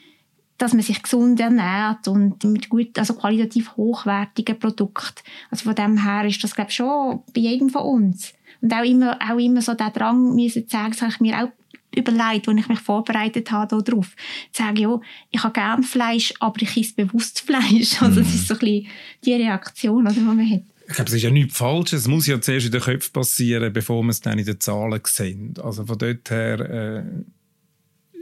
dass 0.59 0.73
man 0.73 0.83
sich 0.83 1.03
gesund 1.03 1.41
ernährt 1.41 2.07
und 2.07 2.45
mit 2.45 2.69
gut, 2.69 2.99
also 2.99 3.15
qualitativ 3.15 3.77
hochwertigen 3.77 4.59
Produkten. 4.59 5.23
Also 5.51 5.65
von 5.65 5.75
dem 5.75 6.03
her 6.03 6.25
ist 6.27 6.43
das, 6.45 6.55
glaube 6.55 6.71
ich, 6.71 6.77
schon 6.77 7.23
bei 7.35 7.41
jedem 7.41 7.71
von 7.71 7.83
uns. 7.83 8.33
Und 8.61 8.73
auch 8.73 8.85
immer, 8.85 9.19
auch 9.21 9.39
immer 9.39 9.63
so 9.63 9.75
der 9.75 9.91
Drang, 9.91 10.35
müssen 10.35 10.69
zu 10.69 10.77
sagen, 10.77 10.93
das 10.93 11.03
habe 11.03 11.13
ich 11.13 11.21
mir 11.21 11.43
auch 11.43 11.49
überlegt, 11.97 12.49
als 12.49 12.59
ich 12.59 12.69
mich 12.69 12.81
vorbereitet 12.81 13.51
habe 13.51 13.83
darauf, 13.83 14.17
zu 14.53 14.63
sagen, 14.63 14.77
ja, 14.77 15.01
ich 15.31 15.43
habe 15.43 15.53
gern 15.53 15.83
Fleisch, 15.83 16.33
aber 16.41 16.61
ich 16.63 16.77
esse 16.77 16.95
bewusst 16.95 17.41
Fleisch. 17.41 18.01
Also 18.01 18.21
das 18.21 18.35
ist 18.35 18.49
so 18.49 18.55
ein 18.55 18.61
bisschen 18.61 18.87
die 19.25 19.35
Reaktion, 19.35 20.07
die 20.07 20.21
man 20.21 20.51
hat. 20.51 20.63
Ich 20.87 20.95
glaube, 20.95 21.09
es 21.09 21.15
ist 21.15 21.23
ja 21.23 21.31
nichts 21.31 21.57
Falsches. 21.57 22.03
Es 22.03 22.09
muss 22.09 22.27
ja 22.27 22.41
zuerst 22.41 22.67
in 22.67 22.73
den 22.73 22.81
Köpfen 22.81 23.13
passieren, 23.13 23.73
bevor 23.73 24.03
man 24.03 24.11
es 24.11 24.21
dann 24.21 24.39
in 24.39 24.45
den 24.45 24.61
Zahlen 24.61 25.01
sehen. 25.05 25.55
Also 25.63 25.87
von 25.87 25.97
dort 25.97 26.31
her 26.31 26.61
äh, 26.61 27.03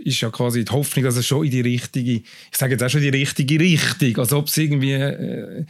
ist 0.05 0.21
ja 0.21 0.31
quasi 0.31 0.65
die 0.65 0.73
Hoffnung, 0.73 1.05
dass 1.05 1.17
es 1.17 1.27
schon 1.27 1.45
in 1.45 1.51
die 1.51 1.61
richtige, 1.61 2.13
ich 2.13 2.57
sage 2.57 2.73
jetzt 2.73 2.83
auch 2.83 2.91
schon 2.91 3.01
die 3.01 3.09
richtige 3.09 3.59
Richtung, 3.59 4.19
als 4.19 4.33
ob 4.33 4.49
es 4.49 4.57
irgendwie 4.57 4.93
äh, 4.93 5.65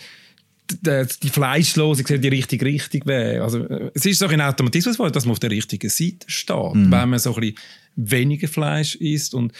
die 1.23 1.29
Fleischlose 1.29 2.03
die 2.03 2.29
richtige 2.29 2.64
Richtung 2.64 3.03
wäre. 3.05 3.42
Also, 3.42 3.64
äh, 3.66 3.90
es 3.95 4.07
ist 4.07 4.18
so 4.18 4.27
ein 4.27 4.40
Automatismus, 4.40 4.97
dass 5.12 5.25
man 5.25 5.33
auf 5.33 5.40
der 5.40 5.51
richtigen 5.51 5.90
Seite 5.90 6.27
steht, 6.27 6.75
mhm. 6.75 6.90
wenn 6.90 7.11
man 7.11 7.18
so 7.18 7.35
ein 7.35 7.40
bisschen 7.40 7.57
weniger 7.97 8.49
Fleisch 8.49 8.95
isst. 8.97 9.35
Und 9.35 9.53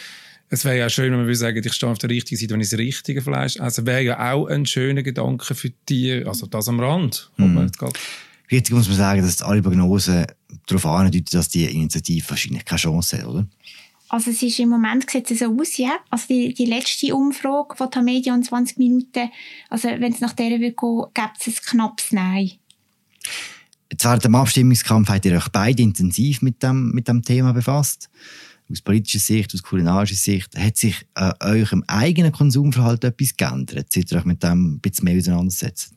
es 0.49 0.65
wäre 0.65 0.77
ja 0.77 0.89
schön, 0.89 1.11
wenn 1.11 1.19
man 1.19 1.25
würde 1.25 1.35
sagen, 1.35 1.61
ich 1.63 1.73
stehe 1.73 1.91
auf 1.91 1.97
der 1.97 2.09
richtigen 2.09 2.39
Seite, 2.39 2.53
wenn 2.53 2.61
ich 2.61 2.69
das 2.69 2.79
richtige 2.79 3.21
Fleisch. 3.21 3.59
Also 3.59 3.85
wäre 3.85 4.01
ja 4.01 4.33
auch 4.33 4.47
ein 4.47 4.65
schöner 4.65 5.03
Gedanke 5.03 5.55
für 5.55 5.71
die, 5.89 6.23
also 6.25 6.47
das 6.47 6.67
am 6.67 6.79
Rand. 6.79 7.29
Mhm. 7.37 7.69
Richtig 8.51 8.75
muss 8.75 8.87
man 8.87 8.97
sagen, 8.97 9.21
dass 9.21 9.41
alle 9.41 9.61
Prognosen 9.61 10.25
darauf 10.67 10.85
andeuten, 10.85 11.25
dass 11.31 11.49
die 11.49 11.65
Initiative 11.65 12.29
wahrscheinlich 12.29 12.65
keine 12.65 12.79
Chance 12.79 13.17
hat, 13.17 13.25
oder? 13.25 13.47
Also 14.13 14.29
es 14.29 14.43
ist 14.43 14.59
im 14.59 14.69
Moment 14.69 15.09
sieht 15.09 15.31
es 15.31 15.39
so 15.39 15.59
aus, 15.59 15.75
ja. 15.77 15.93
Also 16.11 16.25
die, 16.29 16.53
die 16.53 16.65
letzte 16.65 17.15
Umfrage 17.15 17.75
von 17.75 17.89
der 17.89 18.03
Media 18.03 18.35
in 18.35 18.43
20 18.43 18.77
Minuten, 18.77 19.31
also 19.71 19.87
wenn 19.87 20.13
es 20.13 20.19
nach 20.19 20.33
der 20.33 20.59
wird 20.59 20.77
gehen, 20.77 21.05
gibt 21.15 21.37
es 21.39 21.47
ein 21.47 21.55
knappes 21.65 22.11
Nein. 22.11 22.51
Jetzt 23.91 24.05
während 24.05 24.23
dem 24.23 24.35
Abstimmungskampf 24.35 25.09
habt 25.09 25.25
ihr 25.25 25.35
euch 25.35 25.49
beide 25.49 25.81
intensiv 25.81 26.43
mit 26.43 26.61
dem, 26.61 26.91
mit 26.91 27.07
dem 27.07 27.23
Thema 27.23 27.53
befasst. 27.53 28.11
aus 28.71 28.81
politischer 28.81 29.17
Sicht, 29.17 29.51
aus 29.51 29.63
kulinarischer 29.63 30.13
Sicht, 30.13 30.59
hat 30.59 30.77
sich 30.77 31.07
an 31.15 31.33
eurem 31.39 31.83
eigenen 31.87 32.31
Konsumverhalten 32.31 33.09
etwas 33.09 33.35
geändert, 33.35 33.87
seit 33.91 34.11
ihr 34.11 34.19
euch 34.19 34.25
mit 34.25 34.43
dem 34.43 34.75
ein 34.75 34.79
bisschen 34.79 35.05
mehr 35.05 35.17
auseinandersetzt? 35.17 35.91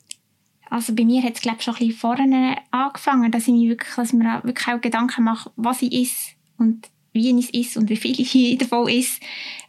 Also 0.71 0.95
bei 0.95 1.05
mir 1.05 1.23
hat 1.23 1.35
es 1.35 1.43
glaube 1.43 1.59
ich 1.59 1.65
schon 1.65 1.75
ein 1.75 1.87
bisschen 1.87 2.01
vorne 2.01 2.57
angefangen, 2.71 3.31
dass 3.31 3.47
ich 3.47 3.53
mir 3.53 3.69
wirklich, 3.69 3.95
dass 3.95 4.15
mir 4.15 4.41
wirklich 4.43 4.69
auch 4.69 4.81
Gedanken 4.81 5.25
mache, 5.25 5.51
was 5.57 5.83
ich 5.83 5.93
esse 5.93 6.31
und 6.57 6.89
wie 7.17 7.39
es 7.39 7.53
esse 7.53 7.79
und 7.79 7.91
wie 7.91 7.97
viel 7.97 8.21
ich 8.21 8.59
davon 8.59 8.89
esse. 8.89 9.21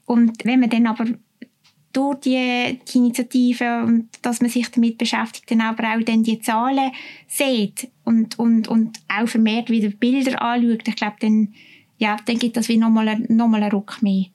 Und 0.06 0.46
wenn 0.46 0.60
man 0.60 0.70
dann 0.70 0.88
aber 0.88 1.06
durch 1.94 2.20
die, 2.20 2.80
die 2.88 2.98
Initiative 2.98 3.84
und 3.84 4.10
dass 4.22 4.40
man 4.42 4.52
sich 4.52 4.70
damit 4.70 4.98
beschäftigt, 4.98 5.50
dann 5.50 5.62
aber 5.62 5.96
auch 5.96 6.04
dann 6.04 6.24
die 6.24 6.40
Zahlen 6.40 6.92
sieht 7.28 7.90
und, 8.04 8.38
und, 8.38 8.68
und 8.68 9.00
auch 9.08 9.28
vermehrt 9.28 9.70
wieder 9.70 9.90
Bilder 9.90 10.42
anschaut, 10.42 10.88
ich 10.88 10.96
glaube, 10.96 11.16
dann, 11.20 11.54
ja, 11.98 12.18
dann 12.26 12.38
gibt 12.38 12.56
das 12.56 12.70
wie 12.70 12.78
nochmal 12.78 13.20
noch 13.30 13.48
mal 13.48 13.64
einen 13.64 13.72
Ruck 13.72 14.02
mehr. 14.02 14.26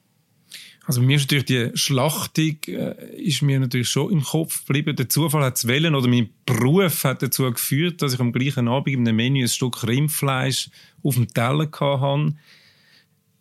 Also 0.85 1.01
mir 1.01 1.15
ist 1.15 1.23
natürlich 1.23 1.45
die 1.45 1.71
Schlachtung 1.75 2.57
äh, 2.67 3.15
ist 3.15 3.41
mir 3.41 3.59
natürlich 3.59 3.87
schon 3.87 4.11
im 4.11 4.21
Kopf 4.21 4.65
geblieben. 4.65 4.97
Der 4.97 5.07
Zufall 5.07 5.43
hat 5.43 5.55
es 5.55 5.65
wählen 5.65 5.95
oder 5.95 6.09
mein 6.09 6.29
Beruf 6.45 7.05
hat 7.05 7.23
dazu 7.23 7.49
geführt, 7.49 8.01
dass 8.01 8.13
ich 8.13 8.19
am 8.19 8.33
gleichen 8.33 8.67
Abend 8.67 8.97
einem 8.97 9.15
Menü 9.15 9.43
ein 9.43 9.47
Stück 9.47 9.87
Rindfleisch 9.87 10.69
auf 11.01 11.15
dem 11.15 11.29
Teller 11.29 11.69
hatte. 11.71 12.35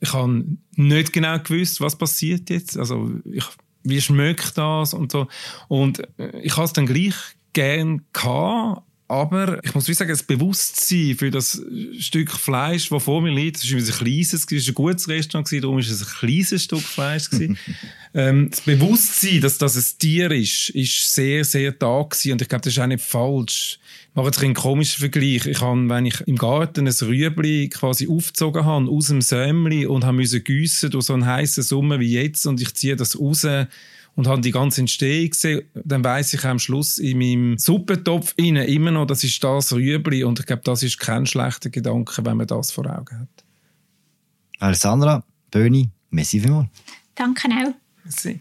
Ich 0.03 0.12
habe 0.12 0.45
nicht 0.75 1.12
genau 1.12 1.38
gewusst, 1.38 1.81
was 1.81 1.97
passiert 1.97 2.51
jetzt. 2.51 2.77
Also 2.77 3.12
ich, 3.25 3.45
wie 3.85 4.01
schmeckt 4.01 4.59
das 4.59 4.95
und 4.95 5.12
so. 5.12 5.29
Und 5.69 6.01
äh, 6.19 6.41
ich 6.41 6.57
habe 6.57 6.65
es 6.65 6.73
dann 6.73 6.87
gleich 6.87 7.15
gern 7.53 8.03
gehabt, 8.12 8.83
aber 9.12 9.62
ich 9.62 9.75
muss 9.75 9.85
sagen, 9.85 10.09
das 10.09 10.22
Bewusstsein 10.22 11.14
für 11.18 11.31
das 11.31 11.61
Stück 11.98 12.31
Fleisch, 12.31 12.88
das 12.88 13.03
vor 13.03 13.20
mir 13.20 13.31
liegt, 13.31 13.57
das 13.57 13.64
ist 13.64 13.72
ein 13.75 14.07
kleines, 14.07 14.33
es 14.33 14.51
war 14.51 14.59
ein 14.59 14.75
gutes 14.75 15.07
Restaurant, 15.07 15.53
darum 15.53 15.75
war 15.75 15.83
es 15.83 16.01
ein 16.01 16.18
kleines 16.18 16.62
Stück 16.62 16.81
Fleisch. 16.81 17.29
ähm, 18.14 18.48
das 18.51 18.62
Bewusstsein, 18.62 19.42
dass 19.42 19.59
das 19.59 19.77
ein 19.77 19.98
Tier 19.98 20.31
ist, 20.31 20.70
ist 20.70 21.14
sehr, 21.14 21.44
sehr 21.44 21.72
da 21.72 22.03
gewesen. 22.03 22.33
und 22.33 22.40
ich 22.40 22.48
glaube, 22.48 22.64
das 22.64 22.72
ist 22.72 22.79
auch 22.79 22.87
nicht 22.87 23.05
falsch. 23.05 23.79
Ich 24.09 24.16
mache 24.16 24.27
jetzt 24.29 24.42
einen 24.42 24.55
komischen 24.55 25.01
Vergleich. 25.01 25.44
Ich 25.44 25.61
habe, 25.61 25.90
wenn 25.90 26.07
ich 26.07 26.22
im 26.22 26.37
Garten 26.37 26.87
ein 26.87 26.94
Rüebli 26.94 27.68
quasi 27.68 28.09
aufgezogen 28.09 28.64
habe, 28.64 28.88
aus 28.88 29.09
dem 29.09 29.20
Sämli 29.20 29.85
und 29.85 30.05
habe 30.05 30.16
müssen 30.16 30.42
giessen 30.42 30.90
durch 30.90 31.05
so 31.05 31.12
einen 31.12 31.27
heißen 31.27 31.62
Sommer 31.62 32.01
wie 32.01 32.14
jetzt 32.14 32.46
und 32.46 32.62
ich 32.62 32.72
ziehe 32.75 32.96
das 32.96 33.20
raus 33.20 33.46
und 34.14 34.27
habe 34.27 34.40
die 34.40 34.51
ganze 34.51 34.83
Entstehung 34.83 35.31
gesehen, 35.31 35.62
dann 35.75 36.05
weiß 36.05 36.35
ich 36.35 36.44
am 36.44 36.59
Schluss 36.59 36.98
in 36.98 37.18
meinem 37.18 37.59
Suppentopf 37.59 38.35
innen 38.37 38.66
immer 38.66 38.90
noch, 38.90 39.07
das 39.07 39.25
ist 39.25 39.42
das 39.42 39.72
Rüebli 39.72 40.25
und 40.25 40.40
ich 40.40 40.46
glaube, 40.46 40.62
das 40.64 40.83
ist 40.83 40.98
kein 40.98 41.27
schlechter 41.27 41.70
Gedanke, 41.70 42.25
wenn 42.25 42.37
man 42.37 42.46
das 42.46 42.70
vor 42.70 42.87
Augen 42.87 43.20
hat. 43.20 43.44
Alessandra, 44.59 45.25
Böni, 45.51 45.88
merci 46.11 46.40
vielmals. 46.40 46.68
Danke 47.14 47.48
auch. 47.48 47.75
Merci. 48.05 48.40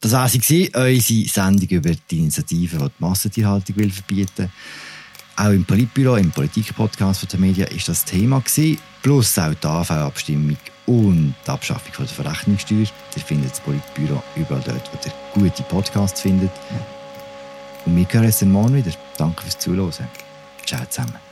Das 0.00 0.12
war 0.12 0.28
sie, 0.28 0.70
unsere 0.74 1.28
Sendung 1.28 1.68
über 1.68 1.92
die 2.10 2.18
Initiative, 2.18 2.76
die 2.76 2.84
die 2.84 2.90
Massentierhaltung 2.98 3.76
will 3.76 3.90
verbieten 3.90 4.50
Auch 5.36 5.50
im 5.50 5.64
Politbüro, 5.64 6.16
im 6.16 6.30
Politikpodcast 6.30 7.32
der 7.32 7.40
Medien, 7.40 7.68
ist 7.68 7.88
das 7.88 8.04
Thema 8.04 8.40
gewesen, 8.40 8.78
plus 9.02 9.36
auch 9.38 9.52
die 9.52 9.66
AV-Abstimmung 9.66 10.56
und 10.86 11.34
die 11.44 11.50
Abschaffung 11.50 11.92
der 11.98 12.06
Verrechnungssteuer. 12.06 12.86
Ihr 13.16 13.22
findet 13.22 13.50
das 13.50 13.60
Politbüro 13.60 14.22
überall 14.36 14.62
dort, 14.64 14.90
wo 15.34 15.44
ihr 15.44 15.50
gute 15.50 15.62
Podcasts 15.64 16.20
findet. 16.20 16.50
Und 17.84 17.96
wir 17.96 18.06
hören 18.08 18.26
uns 18.26 18.42
morgen 18.42 18.76
wieder. 18.76 18.92
Danke 19.18 19.42
fürs 19.42 19.58
Zuhören. 19.58 20.08
Ciao 20.64 20.84
zusammen. 20.88 21.23